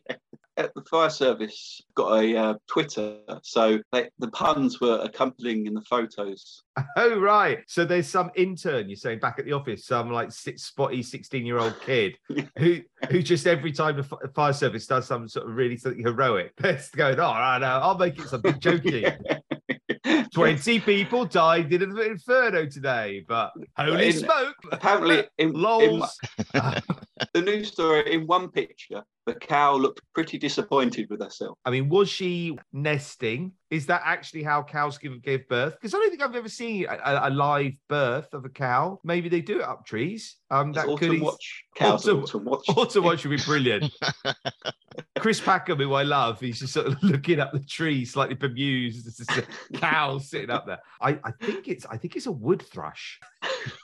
Uh, 0.59 0.67
the 0.75 0.83
fire 0.83 1.09
service 1.09 1.81
got 1.95 2.21
a 2.21 2.37
uh, 2.37 2.53
Twitter, 2.67 3.17
so 3.43 3.79
they, 3.91 4.09
the 4.19 4.29
puns 4.31 4.81
were 4.81 4.99
accompanying 5.01 5.65
in 5.65 5.73
the 5.73 5.81
photos. 5.81 6.63
Oh 6.97 7.19
right. 7.19 7.59
So 7.67 7.85
there's 7.85 8.07
some 8.07 8.29
intern 8.35 8.89
you're 8.89 8.97
saying 8.97 9.19
back 9.19 9.39
at 9.39 9.45
the 9.45 9.53
office, 9.53 9.85
some 9.85 10.11
like 10.11 10.31
six 10.31 10.63
spotty 10.63 11.01
16 11.01 11.45
year 11.45 11.57
old 11.57 11.79
kid 11.81 12.17
who 12.57 12.81
who 13.09 13.21
just 13.21 13.47
every 13.47 13.71
time 13.71 13.97
the 13.97 14.03
fi- 14.03 14.17
fire 14.35 14.53
service 14.53 14.85
does 14.85 15.07
some 15.07 15.27
sort 15.27 15.47
of 15.47 15.55
really 15.55 15.77
something 15.77 16.03
heroic, 16.03 16.53
that's 16.57 16.89
going, 16.91 17.19
oh, 17.19 17.25
I 17.25 17.59
know, 17.59 17.67
I'll 17.67 17.97
make 17.97 18.19
it 18.19 18.27
something 18.27 18.53
jokey. 18.55 19.17
20 20.33 20.79
people 20.81 21.25
died 21.25 21.71
in 21.73 21.81
an 21.81 21.97
inferno 21.97 22.65
today, 22.65 23.25
but 23.27 23.51
holy 23.77 24.07
In- 24.07 24.13
smoke! 24.13 24.55
Apparently, 24.71 25.23
in, 25.37 25.55
in. 25.55 26.03
the 27.33 27.41
news 27.41 27.71
story, 27.71 28.13
in 28.13 28.27
one 28.27 28.49
picture, 28.49 29.03
the 29.25 29.35
cow 29.35 29.75
looked 29.75 30.01
pretty 30.13 30.37
disappointed 30.37 31.07
with 31.09 31.21
herself. 31.21 31.57
I 31.65 31.69
mean, 31.69 31.89
was 31.89 32.09
she 32.09 32.57
nesting? 32.73 33.51
Is 33.69 33.85
that 33.85 34.01
actually 34.03 34.41
how 34.41 34.63
cows 34.63 34.97
give, 34.97 35.21
give 35.21 35.47
birth? 35.47 35.75
Because 35.75 35.93
I 35.93 35.99
don't 35.99 36.09
think 36.09 36.23
I've 36.23 36.35
ever 36.35 36.49
seen 36.49 36.87
a, 36.89 37.27
a- 37.27 37.29
live 37.29 37.73
birth 37.87 38.33
of 38.33 38.45
a 38.45 38.49
cow. 38.49 38.99
Maybe 39.03 39.29
they 39.29 39.41
do 39.41 39.59
it 39.59 39.65
up 39.65 39.85
trees. 39.85 40.37
Um, 40.49 40.71
that 40.73 40.87
autumn 40.87 41.11
could 41.11 41.21
watch. 41.21 41.63
Cows 41.75 42.07
Autumn- 42.07 42.23
autumn 42.23 42.45
watch. 42.45 42.65
Autumn 42.75 43.03
watch 43.03 43.23
would 43.25 43.37
be 43.37 43.43
brilliant. 43.43 43.93
Chris 45.19 45.39
Packham, 45.39 45.77
who 45.77 45.93
I 45.93 46.03
love, 46.03 46.39
he's 46.39 46.59
just 46.59 46.73
sort 46.73 46.87
of 46.87 47.01
looking 47.03 47.39
up 47.39 47.51
the 47.51 47.59
tree, 47.59 48.05
slightly 48.05 48.35
bemused. 48.35 49.05
There's 49.05 49.17
just 49.17 49.37
a 49.37 49.77
cow 49.77 50.17
sitting 50.17 50.49
up 50.49 50.65
there. 50.65 50.79
I, 51.01 51.19
I 51.23 51.31
think 51.41 51.67
it's 51.67 51.85
I 51.85 51.97
think 51.97 52.15
it's 52.15 52.25
a 52.25 52.31
wood 52.31 52.61
thrush. 52.61 53.19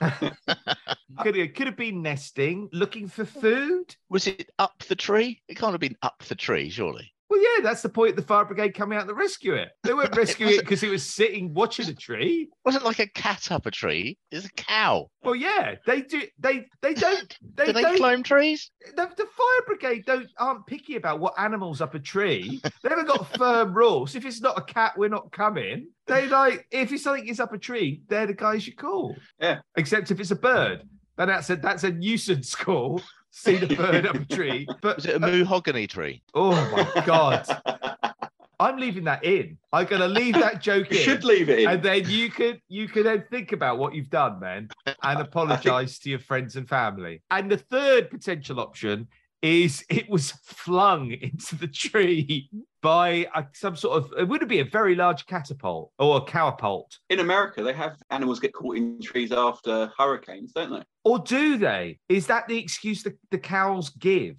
could 1.20 1.36
it 1.36 1.54
could 1.54 1.66
have 1.66 1.76
been 1.76 2.02
nesting, 2.02 2.68
looking 2.72 3.08
for 3.08 3.24
food. 3.24 3.96
Was 4.08 4.26
it 4.26 4.50
up 4.58 4.82
the 4.88 4.96
tree? 4.96 5.42
It 5.48 5.56
can't 5.56 5.72
have 5.72 5.80
been 5.80 5.96
up 6.02 6.22
the 6.24 6.34
tree, 6.34 6.70
surely. 6.70 7.12
Well, 7.28 7.42
yeah, 7.42 7.62
that's 7.62 7.82
the 7.82 7.88
point. 7.88 8.10
of 8.10 8.16
The 8.16 8.22
fire 8.22 8.44
brigade 8.44 8.74
coming 8.74 8.96
out 8.98 9.08
to 9.08 9.14
rescue 9.14 9.54
it. 9.54 9.70
They 9.82 9.92
weren't 9.94 10.14
rescuing 10.16 10.54
it 10.54 10.60
because 10.60 10.82
it 10.82 10.90
was 10.90 11.02
sitting 11.02 11.52
watching 11.54 11.88
a 11.88 11.94
tree. 11.94 12.48
wasn't 12.64 12.84
like 12.84 13.00
a 13.00 13.08
cat 13.08 13.50
up 13.50 13.66
a 13.66 13.70
tree. 13.70 14.16
It's 14.30 14.46
a 14.46 14.50
cow. 14.50 15.10
Well, 15.22 15.34
yeah, 15.34 15.74
they 15.86 16.02
do. 16.02 16.22
They 16.38 16.66
they 16.82 16.94
don't. 16.94 17.36
They 17.54 17.66
Do 17.66 17.72
they 17.72 17.82
don't. 17.82 17.96
climb 17.96 18.22
trees? 18.22 18.70
the, 18.94 19.10
the 19.16 19.26
fire 19.26 19.62
brigade 19.66 20.04
don't 20.06 20.28
aren't 20.38 20.66
picky 20.66 20.96
about 20.96 21.18
what 21.18 21.34
animals 21.38 21.80
up 21.80 21.94
a 21.94 21.98
tree. 21.98 22.60
They 22.82 22.88
haven't 22.88 23.08
got 23.08 23.36
firm 23.36 23.74
rules. 23.76 24.14
If 24.14 24.24
it's 24.24 24.40
not 24.40 24.56
a 24.58 24.62
cat, 24.62 24.92
we're 24.96 25.08
not 25.08 25.32
coming. 25.32 25.88
They 26.06 26.28
like 26.28 26.66
if 26.70 26.92
it's 26.92 27.02
something 27.02 27.26
is 27.26 27.40
up 27.40 27.52
a 27.52 27.58
tree, 27.58 28.02
they're 28.08 28.26
the 28.28 28.34
guys 28.34 28.66
you 28.68 28.74
call. 28.76 29.16
Yeah. 29.40 29.58
Except 29.76 30.12
if 30.12 30.20
it's 30.20 30.30
a 30.30 30.36
bird, 30.36 30.82
then 31.16 31.26
that's 31.28 31.50
a 31.50 31.56
that's 31.56 31.82
a 31.82 31.90
nuisance 31.90 32.54
call. 32.54 33.02
See 33.38 33.56
the 33.56 33.74
bird 33.76 34.06
up 34.06 34.14
a 34.16 34.24
tree. 34.24 34.66
But 34.80 34.96
Was 34.96 35.04
it 35.06 35.12
a 35.12 35.16
uh, 35.24 35.28
mahogany 35.28 35.86
tree? 35.86 36.22
oh 36.34 36.52
my 36.72 37.04
god, 37.04 37.46
I'm 38.58 38.78
leaving 38.78 39.04
that 39.04 39.22
in. 39.24 39.58
I'm 39.74 39.84
gonna 39.84 40.08
leave 40.08 40.34
that 40.36 40.62
joke 40.62 40.90
You 40.90 40.96
in. 40.98 41.02
should 41.04 41.22
leave 41.24 41.50
it 41.50 41.58
in. 41.60 41.68
And 41.68 41.82
then 41.82 42.08
you 42.08 42.30
could 42.30 42.60
you 42.68 42.88
could 42.88 43.04
then 43.04 43.24
think 43.30 43.52
about 43.52 43.76
what 43.78 43.94
you've 43.94 44.08
done, 44.08 44.40
man, 44.40 44.68
and 45.02 45.20
apologize 45.28 45.98
to 46.00 46.10
your 46.10 46.18
friends 46.18 46.56
and 46.56 46.66
family. 46.66 47.20
And 47.30 47.50
the 47.50 47.58
third 47.58 48.10
potential 48.10 48.58
option 48.58 49.06
is 49.42 49.84
it 49.90 50.08
was 50.08 50.30
flung 50.42 51.12
into 51.12 51.56
the 51.56 51.68
tree 51.68 52.48
by 52.86 53.26
a, 53.34 53.44
some 53.52 53.74
sort 53.74 53.96
of 53.96 54.12
it 54.16 54.28
would 54.28 54.46
be 54.46 54.60
a 54.60 54.64
very 54.64 54.94
large 54.94 55.26
catapult 55.26 55.90
or 55.98 56.18
a 56.18 56.20
cowpult. 56.20 56.98
in 57.10 57.18
America, 57.18 57.60
they 57.60 57.72
have 57.72 57.96
animals 58.10 58.38
get 58.38 58.52
caught 58.52 58.76
in 58.76 59.00
trees 59.02 59.32
after 59.32 59.90
hurricanes, 59.98 60.52
don't 60.52 60.70
they? 60.70 60.82
Or 61.04 61.18
do 61.18 61.58
they? 61.58 61.98
Is 62.08 62.28
that 62.28 62.46
the 62.46 62.56
excuse 62.56 63.02
the, 63.02 63.16
the 63.32 63.38
cows 63.38 63.90
give? 63.90 64.36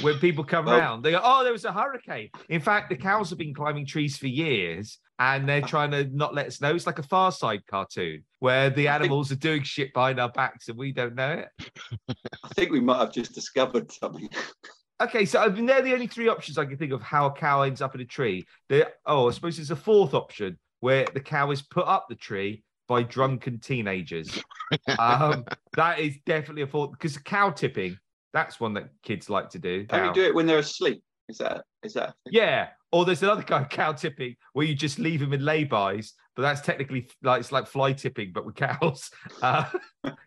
When 0.00 0.18
people 0.18 0.44
come 0.44 0.64
Well- 0.64 0.78
around, 0.78 1.02
they 1.02 1.10
go, 1.10 1.20
"Oh, 1.22 1.42
there 1.42 1.52
was 1.52 1.66
a 1.66 1.72
hurricane." 1.72 2.30
In 2.48 2.60
fact, 2.60 2.88
the 2.88 2.96
cows 2.96 3.28
have 3.30 3.38
been 3.38 3.52
climbing 3.52 3.84
trees 3.86 4.16
for 4.16 4.28
years, 4.28 4.98
and 5.18 5.46
they're 5.46 5.64
ah. 5.64 5.66
trying 5.66 5.90
to 5.90 6.04
not 6.04 6.32
let 6.32 6.46
us 6.46 6.60
know. 6.62 6.74
It's 6.74 6.86
like 6.86 7.00
a 7.00 7.02
Far 7.02 7.32
Side 7.32 7.66
cartoon 7.66 8.24
where 8.38 8.70
the 8.70 8.88
animals 8.88 9.30
are 9.30 9.36
doing 9.36 9.62
shit 9.62 9.92
behind 9.92 10.18
our 10.18 10.30
backs 10.30 10.68
and 10.68 10.78
we 10.78 10.92
don't 10.92 11.16
know 11.16 11.32
it. 11.32 11.70
I 12.44 12.48
think 12.54 12.70
we 12.70 12.80
might 12.80 13.00
have 13.00 13.12
just 13.12 13.34
discovered 13.34 13.92
something. 13.92 14.30
Okay, 15.00 15.24
so 15.24 15.40
I 15.40 15.48
mean, 15.48 15.66
they're 15.66 15.82
the 15.82 15.94
only 15.94 16.06
three 16.06 16.28
options 16.28 16.58
I 16.58 16.66
can 16.66 16.76
think 16.76 16.92
of 16.92 17.00
how 17.00 17.26
a 17.26 17.32
cow 17.32 17.62
ends 17.62 17.80
up 17.80 17.94
in 17.94 18.00
a 18.00 18.04
tree. 18.04 18.46
There, 18.68 18.92
oh, 19.06 19.28
I 19.28 19.32
suppose 19.32 19.56
there's 19.56 19.70
a 19.70 19.76
fourth 19.76 20.12
option 20.12 20.58
where 20.80 21.06
the 21.14 21.20
cow 21.20 21.50
is 21.50 21.62
put 21.62 21.86
up 21.86 22.06
the 22.08 22.14
tree 22.14 22.62
by 22.86 23.02
drunken 23.02 23.60
teenagers. 23.60 24.42
um, 24.98 25.44
that 25.74 26.00
is 26.00 26.16
definitely 26.26 26.62
a 26.62 26.66
fourth 26.66 26.90
because 26.92 27.16
cow 27.18 27.50
tipping. 27.50 27.96
That's 28.32 28.60
one 28.60 28.74
that 28.74 28.90
kids 29.02 29.30
like 29.30 29.48
to 29.50 29.58
do. 29.58 29.86
Only 29.90 30.08
Cow. 30.08 30.12
do 30.12 30.24
it 30.24 30.34
when 30.34 30.46
they're 30.46 30.58
asleep. 30.58 31.02
Is 31.28 31.38
that 31.38 31.64
is 31.82 31.94
that? 31.94 32.14
Yeah. 32.26 32.68
Or 32.92 33.04
there's 33.04 33.22
another 33.22 33.42
kind 33.42 33.64
of 33.64 33.70
cow 33.70 33.92
tipping 33.92 34.36
where 34.52 34.66
you 34.66 34.74
just 34.74 34.98
leave 34.98 35.20
them 35.20 35.32
in 35.32 35.40
laybys, 35.40 36.12
but 36.36 36.42
that's 36.42 36.60
technically 36.60 37.08
like 37.22 37.40
it's 37.40 37.52
like 37.52 37.66
fly 37.66 37.92
tipping, 37.92 38.32
but 38.32 38.44
with 38.44 38.56
cows. 38.56 39.10
Uh, 39.42 39.64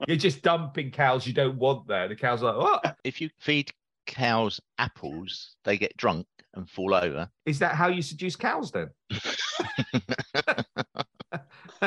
you're 0.07 0.17
just 0.17 0.41
dumping 0.41 0.89
cows 0.89 1.27
you 1.27 1.33
don't 1.33 1.57
want 1.57 1.87
there. 1.87 2.07
The 2.07 2.15
cows 2.15 2.41
are 2.41 2.53
like, 2.53 2.83
what? 2.83 2.97
If 3.03 3.21
you 3.21 3.29
feed 3.39 3.71
cows 4.05 4.59
apples, 4.77 5.55
they 5.63 5.77
get 5.77 5.95
drunk 5.97 6.25
and 6.55 6.69
fall 6.69 6.93
over. 6.93 7.29
Is 7.45 7.59
that 7.59 7.75
how 7.75 7.87
you 7.87 8.01
seduce 8.01 8.35
cows 8.35 8.71
then? 8.71 8.89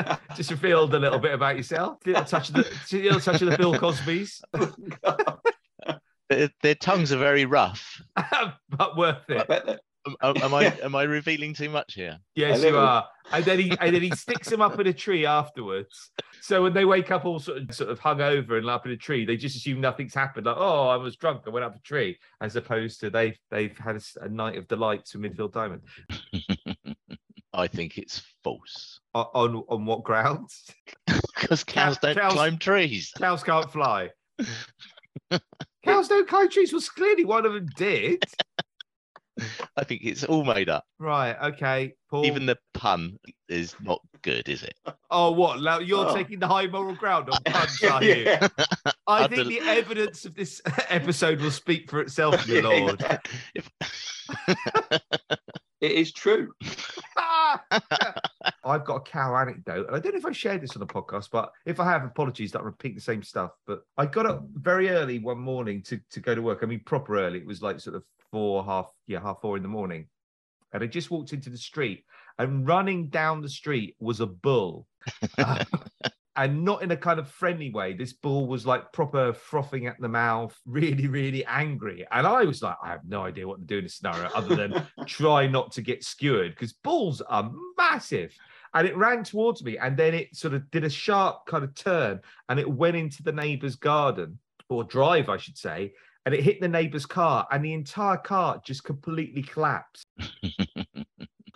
just 0.35 0.51
revealed 0.51 0.93
a 0.93 0.99
little 0.99 1.19
bit 1.19 1.33
about 1.33 1.57
yourself. 1.57 1.97
A 2.05 2.09
little 2.09 2.25
touch 2.25 2.49
of 2.49 2.55
the, 2.55 2.67
little 2.91 3.19
touch 3.19 3.41
of 3.41 3.49
the 3.49 3.57
Bill 3.57 3.77
Cosby's, 3.77 4.41
oh, 4.53 5.39
Their, 6.29 6.49
their 6.61 6.75
tongues 6.75 7.11
are 7.11 7.17
very 7.17 7.45
rough. 7.45 8.01
but 8.69 8.97
worth 8.97 9.29
it. 9.29 9.41
I 9.41 9.43
bet. 9.43 9.79
Am, 10.21 10.37
am 10.37 10.53
I 10.53 10.65
am 10.83 10.95
I 10.95 11.03
revealing 11.03 11.53
too 11.53 11.69
much 11.69 11.93
here? 11.93 12.17
Yes, 12.35 12.61
A 12.63 12.69
you 12.69 12.77
are. 12.77 13.07
And 13.31 13.43
then 13.45 13.59
he 13.59 13.71
and 13.79 13.93
then 13.95 14.01
he 14.01 14.11
sticks 14.11 14.49
them 14.49 14.61
up 14.61 14.79
in 14.79 14.87
a 14.87 14.93
tree 14.93 15.25
afterwards. 15.25 16.11
So 16.41 16.63
when 16.63 16.73
they 16.73 16.85
wake 16.85 17.11
up 17.11 17.25
all 17.25 17.39
sort 17.39 17.57
of 17.63 17.75
sort 17.75 17.89
of 17.89 17.99
hung 17.99 18.21
over 18.21 18.57
and 18.57 18.69
up 18.69 18.85
in 18.85 18.91
a 18.91 18.97
tree, 18.97 19.25
they 19.25 19.35
just 19.37 19.55
assume 19.55 19.81
nothing's 19.81 20.13
happened. 20.13 20.45
Like, 20.45 20.55
oh, 20.57 20.87
I 20.87 20.95
was 20.95 21.15
drunk, 21.17 21.43
I 21.45 21.49
went 21.49 21.65
up 21.65 21.75
a 21.75 21.79
tree, 21.79 22.17
as 22.41 22.55
opposed 22.55 22.99
to 23.01 23.09
they've 23.09 23.37
they've 23.51 23.77
had 23.77 24.01
a 24.21 24.29
night 24.29 24.57
of 24.57 24.67
delights 24.67 25.13
with 25.15 25.23
Midfield 25.23 25.53
Diamond. 25.53 25.81
I 27.53 27.67
think 27.67 27.97
it's 27.97 28.21
false 28.43 28.99
O- 29.15 29.31
On 29.33 29.63
on 29.67 29.85
what 29.85 30.03
grounds? 30.03 30.69
because 31.35 31.63
cows 31.63 31.97
don't 31.97 32.17
cows- 32.17 32.33
climb 32.33 32.57
trees. 32.57 33.11
Cows 33.17 33.43
can't 33.43 33.71
fly. 33.71 34.11
Cows 35.83 36.07
don't 36.07 36.27
climb 36.27 36.49
trees. 36.49 36.71
Well, 36.71 36.81
clearly 36.95 37.25
one 37.25 37.45
of 37.45 37.53
them 37.53 37.67
did. 37.75 38.23
I 39.77 39.83
think 39.83 40.01
it's 40.03 40.23
all 40.23 40.43
made 40.43 40.69
up. 40.69 40.83
Right. 40.99 41.35
Okay. 41.53 41.93
Paul. 42.09 42.25
Even 42.25 42.45
the 42.45 42.57
pun 42.73 43.17
is 43.49 43.75
not 43.81 43.99
good, 44.21 44.47
is 44.49 44.63
it? 44.63 44.73
oh, 45.11 45.31
what? 45.31 45.61
Now 45.61 45.79
You're 45.79 46.07
Oh. 46.09 46.15
taking 46.15 46.39
the 46.39 46.47
high 46.47 46.67
moral 46.67 46.95
ground 46.95 47.29
on 47.29 47.41
puns, 47.45 47.83
are 47.91 48.03
you? 48.03 48.15
yeah. 48.15 48.47
I 49.07 49.23
I've 49.23 49.29
think 49.29 49.43
del- 49.43 49.49
the 49.49 49.59
evidence 49.61 50.25
of 50.25 50.35
this 50.35 50.61
episode 50.89 51.41
will 51.41 51.51
speak 51.51 51.89
for 51.89 51.99
itself, 52.01 52.47
my 52.47 52.59
lord. 52.59 53.03
It 55.79 55.91
is 55.91 56.11
true. 56.11 56.51
I've 58.67 58.85
got 58.85 58.95
a 58.95 59.01
cow 59.01 59.35
anecdote, 59.35 59.87
and 59.87 59.95
I 59.95 59.99
don't 59.99 60.13
know 60.13 60.19
if 60.19 60.25
I 60.25 60.31
shared 60.31 60.61
this 60.61 60.75
on 60.75 60.79
the 60.79 60.87
podcast, 60.87 61.29
but 61.31 61.51
if 61.65 61.79
I 61.79 61.85
have, 61.85 62.03
apologies 62.03 62.51
that 62.51 62.61
I 62.61 62.63
repeat 62.63 62.95
the 62.95 63.01
same 63.01 63.23
stuff. 63.23 63.51
But 63.65 63.81
I 63.97 64.05
got 64.05 64.25
up 64.25 64.43
very 64.53 64.89
early 64.89 65.19
one 65.19 65.39
morning 65.39 65.81
to, 65.83 65.99
to 66.11 66.19
go 66.19 66.35
to 66.35 66.41
work. 66.41 66.59
I 66.61 66.65
mean, 66.65 66.81
proper 66.85 67.19
early. 67.19 67.39
It 67.39 67.47
was 67.47 67.61
like 67.61 67.79
sort 67.79 67.95
of 67.95 68.03
four, 68.31 68.63
half, 68.63 68.87
yeah, 69.07 69.21
half 69.21 69.41
four 69.41 69.57
in 69.57 69.63
the 69.63 69.69
morning. 69.69 70.07
And 70.73 70.83
I 70.83 70.87
just 70.87 71.09
walked 71.09 71.33
into 71.33 71.49
the 71.49 71.57
street, 71.57 72.03
and 72.37 72.67
running 72.67 73.09
down 73.09 73.41
the 73.41 73.49
street 73.49 73.95
was 73.99 74.19
a 74.19 74.27
bull. 74.27 74.87
Uh, 75.37 75.63
and 76.37 76.63
not 76.63 76.83
in 76.83 76.91
a 76.91 76.97
kind 76.97 77.19
of 77.19 77.27
friendly 77.27 77.71
way. 77.71 77.93
This 77.93 78.13
bull 78.13 78.47
was 78.47 78.65
like 78.65 78.93
proper 78.93 79.33
frothing 79.33 79.87
at 79.87 79.99
the 79.99 80.07
mouth, 80.07 80.55
really, 80.65 81.07
really 81.07 81.43
angry. 81.45 82.05
And 82.11 82.25
I 82.25 82.43
was 82.43 82.61
like, 82.61 82.77
I 82.81 82.89
have 82.89 83.01
no 83.05 83.23
idea 83.23 83.47
what 83.47 83.59
to 83.59 83.65
do 83.65 83.79
in 83.79 83.85
this 83.85 83.95
scenario 83.95 84.29
other 84.33 84.55
than 84.55 84.87
try 85.05 85.47
not 85.47 85.71
to 85.73 85.81
get 85.81 86.03
skewered 86.03 86.51
because 86.51 86.73
bulls 86.73 87.21
are 87.21 87.51
massive. 87.77 88.33
And 88.77 88.87
it 88.87 88.95
ran 88.95 89.23
towards 89.23 89.63
me, 89.63 89.79
and 89.79 89.97
then 89.97 90.13
it 90.13 90.35
sort 90.35 90.53
of 90.53 90.69
did 90.69 90.83
a 90.83 90.89
sharp 90.89 91.47
kind 91.47 91.63
of 91.63 91.73
turn, 91.73 92.19
and 92.47 92.59
it 92.59 92.69
went 92.69 92.95
into 92.95 93.23
the 93.23 93.31
neighbor's 93.31 93.75
garden 93.75 94.37
or 94.69 94.83
drive, 94.83 95.29
I 95.29 95.37
should 95.37 95.57
say, 95.57 95.93
and 96.27 96.35
it 96.35 96.43
hit 96.43 96.61
the 96.61 96.67
neighbor's 96.67 97.07
car, 97.07 97.47
and 97.51 97.65
the 97.65 97.73
entire 97.73 98.17
car 98.17 98.61
just 98.63 98.83
completely 98.83 99.41
collapsed. 99.41 100.05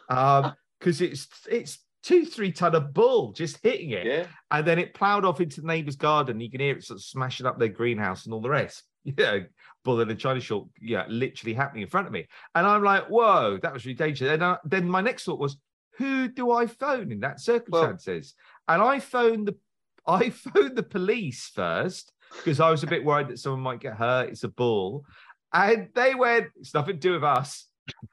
Um, 0.10 0.54
because 0.80 1.00
it's 1.00 1.28
it's 1.50 1.80
two, 2.04 2.26
three 2.26 2.52
ton 2.52 2.76
of 2.76 2.94
bull 2.94 3.32
just 3.32 3.60
hitting 3.64 3.92
it, 3.92 4.06
Yeah. 4.06 4.26
and 4.50 4.66
then 4.68 4.80
it 4.80 4.94
plowed 4.94 5.24
off 5.24 5.40
into 5.40 5.62
the 5.62 5.68
neighbor's 5.68 5.96
garden. 5.96 6.42
You 6.42 6.50
can 6.52 6.60
hear 6.60 6.76
it 6.76 6.84
sort 6.84 6.98
of 7.00 7.04
smashing 7.04 7.46
up 7.46 7.60
their 7.60 7.70
greenhouse 7.70 8.26
and 8.26 8.34
all 8.34 8.42
the 8.42 8.50
rest. 8.50 8.84
Yeah, 9.04 9.40
bull 9.84 10.00
in 10.02 10.12
a 10.12 10.16
China 10.16 10.40
shop 10.40 10.68
yeah, 10.80 11.06
literally 11.08 11.56
happening 11.56 11.82
in 11.84 11.90
front 11.90 12.06
of 12.08 12.14
me. 12.14 12.28
And 12.54 12.68
I'm 12.68 12.84
like, 12.84 13.08
whoa, 13.08 13.58
that 13.64 13.74
was 13.74 13.84
really 13.86 13.96
dangerous. 13.96 14.30
And 14.32 14.44
uh, 14.44 14.58
then 14.64 14.88
my 14.88 15.02
next 15.02 15.24
thought 15.24 15.40
was, 15.40 15.58
who 16.02 16.28
do 16.28 16.52
I 16.52 16.68
phone 16.68 17.12
in 17.12 17.20
that 17.22 17.40
circumstances? 17.40 18.34
and 18.68 18.82
I 18.82 19.00
phoned 19.00 19.48
the 19.48 19.56
I 20.08 20.32
phoned 20.32 20.76
the 20.76 20.84
police 20.84 21.52
first 21.54 22.12
because 22.38 22.60
I 22.60 22.72
was 22.72 22.84
a 22.84 22.88
bit 22.88 23.06
worried 23.06 23.28
that 23.28 23.38
someone 23.38 23.62
might 23.62 23.80
get 23.80 23.96
hurt. 23.96 24.30
It's 24.30 24.44
a 24.44 24.50
bull. 24.50 25.06
And 25.54 25.90
they 25.94 26.16
went, 26.16 26.48
it's 26.60 26.74
nothing 26.74 26.96
to 26.96 27.00
do 27.00 27.14
with 27.14 27.24
us. 27.24 27.68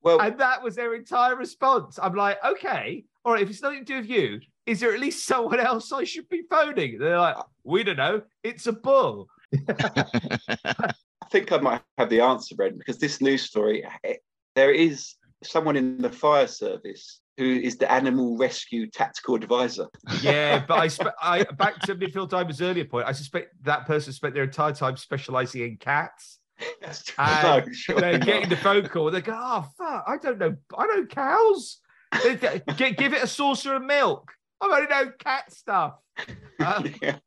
Well, 0.07 0.21
And 0.21 0.39
that 0.39 0.63
was 0.63 0.77
their 0.77 0.95
entire 0.95 1.35
response. 1.35 1.99
I'm 2.01 2.15
like, 2.15 2.39
okay, 2.45 3.05
all 3.25 3.33
right, 3.33 3.43
if 3.43 3.51
it's 3.51 3.61
nothing 3.61 3.81
to 3.81 3.85
do 3.85 3.97
with 3.97 4.09
you, 4.09 4.41
is 4.65 4.79
there 4.79 4.95
at 4.95 5.01
least 5.01 5.27
someone 5.27 5.59
else 5.59 5.91
I 5.91 6.05
should 6.05 6.29
be 6.29 6.43
phoning? 6.49 7.01
They're 7.01 7.19
like, 7.19 7.35
we 7.65 7.83
don't 7.83 7.97
know. 7.97 8.23
It's 8.45 8.69
a 8.69 8.73
bull. 8.73 9.27
I 9.69 10.93
think 11.33 11.51
I 11.51 11.59
might 11.59 11.83
have 11.99 12.09
the 12.09 12.21
answer, 12.21 12.55
Brendan, 12.55 12.79
because 12.79 12.99
this 12.99 13.21
news 13.21 13.43
story, 13.43 13.85
eh, 14.05 14.15
there 14.55 14.71
is 14.71 15.15
someone 15.47 15.77
in 15.77 15.99
the 15.99 16.11
fire 16.11 16.47
service 16.47 17.21
who 17.37 17.45
is 17.45 17.77
the 17.77 17.91
animal 17.91 18.37
rescue 18.39 18.87
tactical 18.89 19.35
advisor. 19.35 19.87
Yeah, 20.23 20.65
but 20.69 20.79
I, 20.79 20.89
spe- 20.89 21.07
I 21.21 21.43
back 21.45 21.81
to 21.81 21.95
midfield 21.95 22.31
Diamond's 22.31 22.63
earlier 22.63 22.87
point. 22.87 23.07
I 23.07 23.13
suspect 23.13 23.55
that 23.65 23.87
person 23.87 24.13
spent 24.13 24.35
their 24.35 24.45
entire 24.45 24.73
time 24.73 24.97
specializing 24.97 25.63
in 25.63 25.77
cats. 25.77 26.39
That's 26.81 27.05
true. 27.05 27.25
No, 27.43 27.63
sure 27.73 28.01
They're 28.01 28.13
not. 28.19 28.27
getting 28.27 28.49
the 28.49 28.57
phone 28.57 28.89
call. 28.89 29.11
They 29.11 29.21
go, 29.21 29.35
oh 29.37 29.69
fuck, 29.77 30.05
I 30.07 30.17
don't 30.17 30.39
know. 30.39 30.57
I 30.79 30.87
know 30.87 31.05
cows. 31.07 31.81
They- 32.23 32.37
they- 32.37 32.63
Get, 32.79 32.97
give 32.97 33.13
it 33.13 33.23
a 33.23 33.27
saucer 33.27 33.75
of 33.75 33.83
milk. 33.83 34.33
I 34.63 34.67
only 34.67 34.87
know 34.89 35.13
cat 35.19 35.53
stuff. 35.53 35.95
Uh, 36.59 36.83
Yeah. 37.03 37.19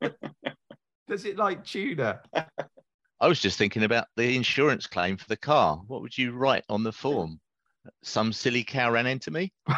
does 1.08 1.24
it 1.24 1.36
like 1.36 1.64
tuna? 1.64 2.20
I 3.20 3.28
was 3.28 3.38
just 3.38 3.58
thinking 3.58 3.84
about 3.84 4.06
the 4.16 4.34
insurance 4.34 4.88
claim 4.88 5.16
for 5.16 5.28
the 5.28 5.36
car. 5.36 5.80
What 5.86 6.02
would 6.02 6.18
you 6.18 6.32
write 6.32 6.64
on 6.68 6.82
the 6.82 6.90
form? 6.92 7.38
Some 8.02 8.32
silly 8.32 8.64
cow 8.64 8.90
ran 8.90 9.06
into 9.06 9.30
me. 9.30 9.52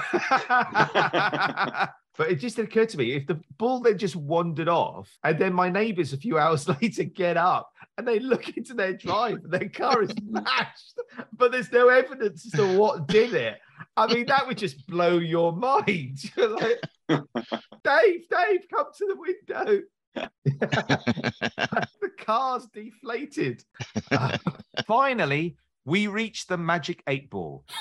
but 2.17 2.31
it 2.31 2.37
just 2.37 2.59
occurred 2.59 2.89
to 2.91 2.99
me 2.99 3.13
if 3.13 3.27
the 3.27 3.41
bull 3.59 3.81
then 3.81 3.99
just 3.99 4.17
wandered 4.17 4.69
off, 4.69 5.11
and 5.25 5.39
then 5.39 5.53
my 5.53 5.69
neighbours 5.69 6.13
a 6.13 6.17
few 6.17 6.39
hours 6.43 6.69
later 6.69 7.05
get 7.05 7.37
up 7.37 7.71
and 7.99 8.07
they 8.07 8.19
look 8.19 8.57
into 8.57 8.75
their 8.75 8.93
drive 8.93 9.39
and 9.45 9.53
their 9.53 9.69
car 9.69 10.03
is 10.03 10.11
smashed, 10.11 10.99
but 11.37 11.53
there's 11.53 11.73
no 11.73 11.89
evidence 11.89 12.47
as 12.47 12.53
to 12.53 12.79
what 12.79 13.07
did 13.07 13.35
it. 13.35 13.59
I 13.97 14.13
mean, 14.13 14.27
that 14.27 14.47
would 14.47 14.59
just 14.59 14.87
blow 14.87 15.19
your 15.19 15.55
mind. 15.55 16.19
Like, 16.37 16.81
Dave, 17.09 18.29
Dave, 18.31 18.61
come 18.73 18.87
to 18.97 19.07
the 19.07 19.17
window. 19.17 19.83
the 20.15 22.11
car's 22.19 22.67
deflated. 22.73 23.63
Uh, 24.11 24.39
finally, 24.87 25.57
we 25.85 26.07
reach 26.07 26.47
the 26.47 26.57
magic 26.57 27.03
eight 27.09 27.31
ball. 27.31 27.65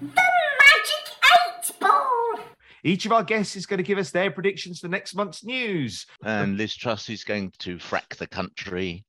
The 0.00 0.08
magic 0.08 1.14
eight 1.36 1.70
ball! 1.80 2.40
Each 2.82 3.06
of 3.06 3.12
our 3.12 3.22
guests 3.22 3.54
is 3.54 3.66
going 3.66 3.78
to 3.78 3.84
give 3.84 3.98
us 3.98 4.10
their 4.10 4.32
predictions 4.32 4.80
for 4.80 4.88
next 4.88 5.14
month's 5.14 5.44
news. 5.44 6.06
and 6.24 6.56
Liz 6.56 6.74
Truss 6.74 7.08
is 7.08 7.22
going 7.22 7.52
to 7.60 7.76
frack 7.76 8.16
the 8.16 8.26
country. 8.26 9.04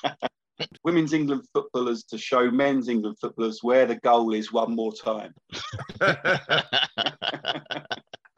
Women's 0.84 1.12
England 1.12 1.42
footballers 1.52 2.04
to 2.04 2.16
show 2.16 2.50
men's 2.50 2.88
England 2.88 3.18
footballers 3.20 3.58
where 3.62 3.84
the 3.84 3.96
goal 3.96 4.32
is 4.32 4.52
one 4.52 4.74
more 4.74 4.94
time. 4.94 5.34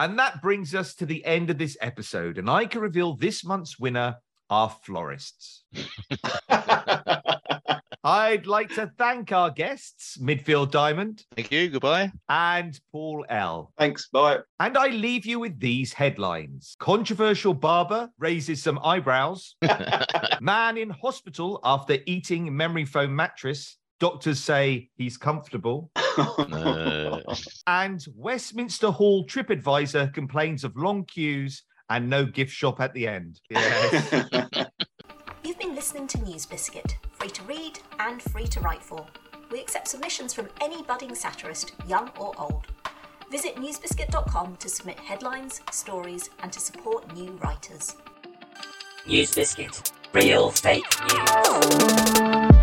and 0.00 0.18
that 0.18 0.42
brings 0.42 0.74
us 0.74 0.96
to 0.96 1.07
the 1.07 1.24
end 1.24 1.50
of 1.50 1.59
this 1.59 1.76
episode. 1.80 2.38
And 2.38 2.50
I 2.50 2.66
can 2.66 2.80
reveal 2.80 3.14
this 3.14 3.44
month's 3.44 3.78
winner 3.78 4.16
are 4.50 4.74
florists. 4.83 5.62
I'd 8.04 8.46
like 8.46 8.68
to 8.74 8.92
thank 8.98 9.32
our 9.32 9.50
guests, 9.50 10.18
Midfield 10.18 10.70
Diamond 10.70 11.24
Thank 11.34 11.50
you. 11.50 11.70
Goodbye. 11.70 12.12
and 12.28 12.78
Paul 12.92 13.24
L. 13.30 13.72
Thanks. 13.78 14.08
Bye. 14.12 14.40
And 14.60 14.76
I 14.76 14.88
leave 14.88 15.24
you 15.24 15.40
with 15.40 15.58
these 15.58 15.92
headlines 15.92 16.76
Controversial 16.78 17.54
barber 17.54 18.10
raises 18.18 18.62
some 18.62 18.78
eyebrows. 18.84 19.56
Man 20.40 20.76
in 20.76 20.90
hospital 20.90 21.60
after 21.64 21.96
eating 22.06 22.54
memory 22.54 22.84
foam 22.84 23.16
mattress. 23.16 23.78
Doctors 24.00 24.38
say 24.40 24.90
he's 24.96 25.16
comfortable. 25.16 25.90
And 27.66 28.04
Westminster 28.14 28.90
Hall 28.90 29.26
TripAdvisor 29.26 30.12
complains 30.12 30.62
of 30.62 30.76
long 30.76 31.04
queues 31.06 31.62
and 31.88 32.08
no 32.10 32.24
gift 32.24 32.52
shop 32.52 32.80
at 32.80 32.92
the 32.94 33.08
end. 33.08 33.40
Yes. 33.50 34.66
You've 35.44 35.58
been 35.58 35.74
listening 35.74 36.06
to 36.08 36.18
News 36.22 36.46
Biscuit, 36.46 36.96
free 37.24 37.30
to 37.30 37.42
read 37.44 37.78
and 38.00 38.20
free 38.22 38.46
to 38.46 38.60
write 38.60 38.82
for. 38.82 39.06
We 39.50 39.58
accept 39.58 39.88
submissions 39.88 40.34
from 40.34 40.50
any 40.60 40.82
budding 40.82 41.14
satirist, 41.14 41.72
young 41.87 42.10
or 42.20 42.34
old. 42.38 42.66
Visit 43.30 43.56
newsbiscuit.com 43.56 44.56
to 44.56 44.68
submit 44.68 44.98
headlines, 44.98 45.62
stories, 45.72 46.28
and 46.42 46.52
to 46.52 46.60
support 46.60 47.14
new 47.14 47.30
writers. 47.42 47.96
News 49.06 49.34
Biscuit. 49.34 49.90
Real 50.12 50.50
fake 50.50 50.84
news. 51.08 52.53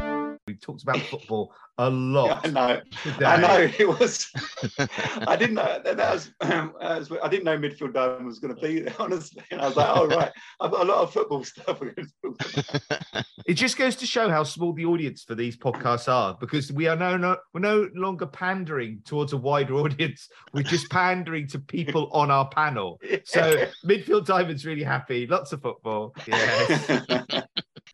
We've 0.52 0.60
talked 0.60 0.84
about 0.84 1.00
football 1.10 1.54
a 1.78 1.90
lot. 1.90 2.46
I 2.46 2.50
know. 2.50 2.82
today. 3.04 3.26
I 3.26 3.38
know 3.38 3.72
it 3.80 3.88
was. 3.88 4.30
I 5.26 5.38
didn't 5.38 5.56
know 5.56 5.80
that, 5.82 5.96
that 5.96 6.14
was, 6.14 6.32
um, 6.42 6.74
that 6.82 7.00
was- 7.00 7.12
I 7.24 7.30
didn't 7.30 7.46
know 7.46 7.58
midfield 7.58 7.94
diamond 7.94 8.26
was 8.26 8.40
going 8.40 8.54
to 8.54 8.62
be 8.62 8.82
there. 8.82 8.94
Honestly, 9.00 9.42
and 9.52 9.62
I 9.62 9.68
was 9.68 9.78
like, 9.78 9.90
"Oh 9.90 10.08
right, 10.08 10.32
I've 10.60 10.72
got 10.72 10.82
a 10.82 10.90
lot 10.92 10.98
of 10.98 11.14
football 11.14 11.44
stuff." 11.46 11.80
we're 11.80 11.94
gonna 11.94 12.08
talk 12.22 12.82
about." 13.14 13.26
It 13.46 13.54
just 13.54 13.78
goes 13.78 13.96
to 13.98 14.06
show 14.06 14.30
how 14.30 14.44
small 14.44 14.74
the 14.74 14.86
audience 14.86 15.24
for 15.24 15.34
these 15.34 15.56
podcasts 15.58 16.12
are 16.12 16.36
because 16.40 16.72
we 16.72 16.88
are 16.88 16.96
no, 16.98 17.16
no 17.16 17.38
we're 17.54 17.62
no 17.62 17.90
longer 17.96 18.26
pandering 18.28 19.02
towards 19.06 19.32
a 19.32 19.38
wider 19.38 19.76
audience. 19.76 20.28
We're 20.54 20.64
just 20.64 20.90
pandering 20.92 21.48
to 21.48 21.60
people 21.60 22.10
on 22.12 22.30
our 22.30 22.50
panel. 22.50 23.00
So 23.24 23.66
midfield 23.86 24.26
diamond's 24.26 24.66
really 24.66 24.84
happy. 24.84 25.26
Lots 25.26 25.54
of 25.54 25.62
football. 25.62 26.14
Yes. 26.28 27.46